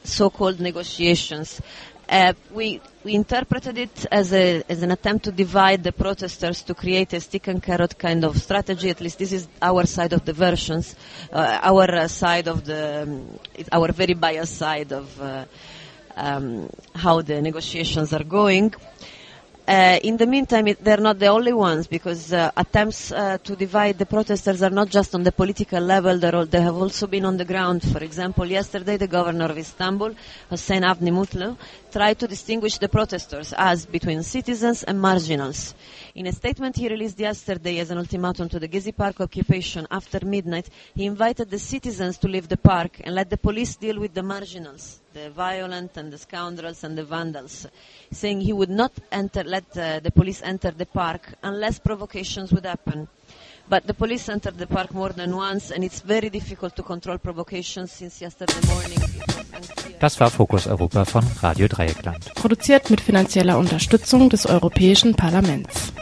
so-called 0.05 0.61
negotiations. 0.61 1.61
Uh, 2.07 2.33
we, 2.51 2.79
we 3.05 3.13
interpreted 3.13 3.77
it 3.77 4.07
as, 4.11 4.33
a, 4.33 4.63
as 4.67 4.81
an 4.81 4.89
attempt 4.89 5.25
to 5.25 5.31
divide 5.31 5.83
the 5.83 5.91
protesters 5.91 6.63
to 6.63 6.73
create 6.73 7.13
a 7.13 7.21
stick 7.21 7.47
and 7.47 7.61
carrot 7.61 7.95
kind 7.99 8.25
of 8.25 8.35
strategy. 8.41 8.89
At 8.89 8.99
least 8.99 9.19
this 9.19 9.31
is 9.31 9.47
our 9.61 9.85
side 9.85 10.11
of 10.11 10.25
the 10.25 10.33
versions, 10.33 10.95
uh, 11.31 11.59
our 11.61 11.83
uh, 11.93 12.07
side 12.07 12.47
of 12.47 12.65
the, 12.65 13.03
um, 13.03 13.39
our 13.71 13.91
very 13.91 14.15
biased 14.15 14.57
side 14.57 14.91
of 14.91 15.21
uh, 15.21 15.45
um, 16.15 16.67
how 16.95 17.21
the 17.21 17.43
negotiations 17.43 18.11
are 18.11 18.23
going. 18.23 18.73
Uh, 19.67 19.97
in 20.03 20.15
the 20.17 20.27
meantime, 20.27 20.67
it, 20.67 20.83
they're 20.83 20.97
not 20.97 21.17
the 21.17 21.25
only 21.25 21.51
ones 21.51 21.87
because 21.87 22.31
uh, 22.31 22.51
attempts 22.55 23.11
uh, 23.11 23.35
to 23.39 23.55
divide 23.55 23.97
the 23.97 24.05
protesters 24.05 24.61
are 24.61 24.69
not 24.69 24.87
just 24.89 25.15
on 25.15 25.23
the 25.23 25.31
political 25.31 25.79
level, 25.81 26.23
all, 26.35 26.45
they 26.45 26.61
have 26.61 26.75
also 26.75 27.07
been 27.07 27.25
on 27.25 27.35
the 27.37 27.45
ground. 27.45 27.81
For 27.81 28.03
example, 28.03 28.45
yesterday 28.45 28.97
the 28.97 29.07
governor 29.07 29.45
of 29.45 29.57
Istanbul, 29.57 30.13
Hossein 30.51 30.83
Avni 30.83 31.09
Mutlu, 31.11 31.57
tried 31.91 32.19
to 32.19 32.27
distinguish 32.27 32.77
the 32.77 32.87
protesters 32.87 33.53
as 33.57 33.87
between 33.87 34.21
citizens 34.21 34.83
and 34.83 35.01
marginals. 35.01 35.73
In 36.13 36.27
a 36.27 36.31
statement 36.31 36.75
he 36.75 36.87
released 36.87 37.19
yesterday 37.19 37.79
as 37.79 37.89
an 37.89 37.97
ultimatum 37.97 38.47
to 38.49 38.59
the 38.59 38.67
Gezi 38.67 38.95
Park 38.95 39.19
occupation 39.19 39.87
after 39.89 40.23
midnight, 40.23 40.69
he 40.93 41.05
invited 41.07 41.49
the 41.49 41.57
citizens 41.57 42.19
to 42.19 42.27
leave 42.27 42.47
the 42.47 42.57
park 42.57 43.01
and 43.03 43.15
let 43.15 43.31
the 43.31 43.37
police 43.37 43.75
deal 43.77 43.99
with 43.99 44.13
the 44.13 44.21
marginals, 44.21 44.99
the 45.15 45.29
violent 45.31 45.95
and 45.97 46.11
the 46.11 46.17
scoundrels 46.17 46.83
and 46.83 46.97
the 46.97 47.03
vandals, 47.05 47.65
saying 48.11 48.41
he 48.41 48.51
would 48.51 48.69
not 48.69 48.91
enter, 49.13 49.43
let 49.45 49.63
uh, 49.77 49.99
the 50.01 50.11
police 50.11 50.41
enter 50.43 50.71
the 50.71 50.85
park 50.85 51.33
unless 51.41 51.79
provocations 51.79 52.51
would 52.51 52.65
happen. 52.65 53.07
But 53.69 53.87
the 53.87 53.93
police 53.93 54.27
entered 54.29 54.57
the 54.57 54.67
park 54.67 54.93
more 54.93 55.09
than 55.13 55.35
once 55.35 55.71
and 55.71 55.83
it's 55.83 56.01
very 56.01 56.29
difficult 56.29 56.75
to 56.75 56.83
control 56.83 57.17
provocations 57.17 57.91
since 57.93 58.21
yesterday 58.21 58.59
morning. 58.67 58.99
it 59.01 59.25
was 59.25 59.69
unclear. 59.69 59.97
Das 59.99 60.19
war 60.19 60.29
Fokus 60.29 60.67
Europa 60.67 61.05
von 61.05 61.23
Radio 61.41 61.67
Dreieckland. 61.67 62.35
Produziert 62.35 62.89
mit 62.89 62.99
finanzieller 63.01 63.57
Unterstützung 63.57 64.29
des 64.29 64.45
Europäischen 64.45 65.15
Parlaments. 65.15 65.93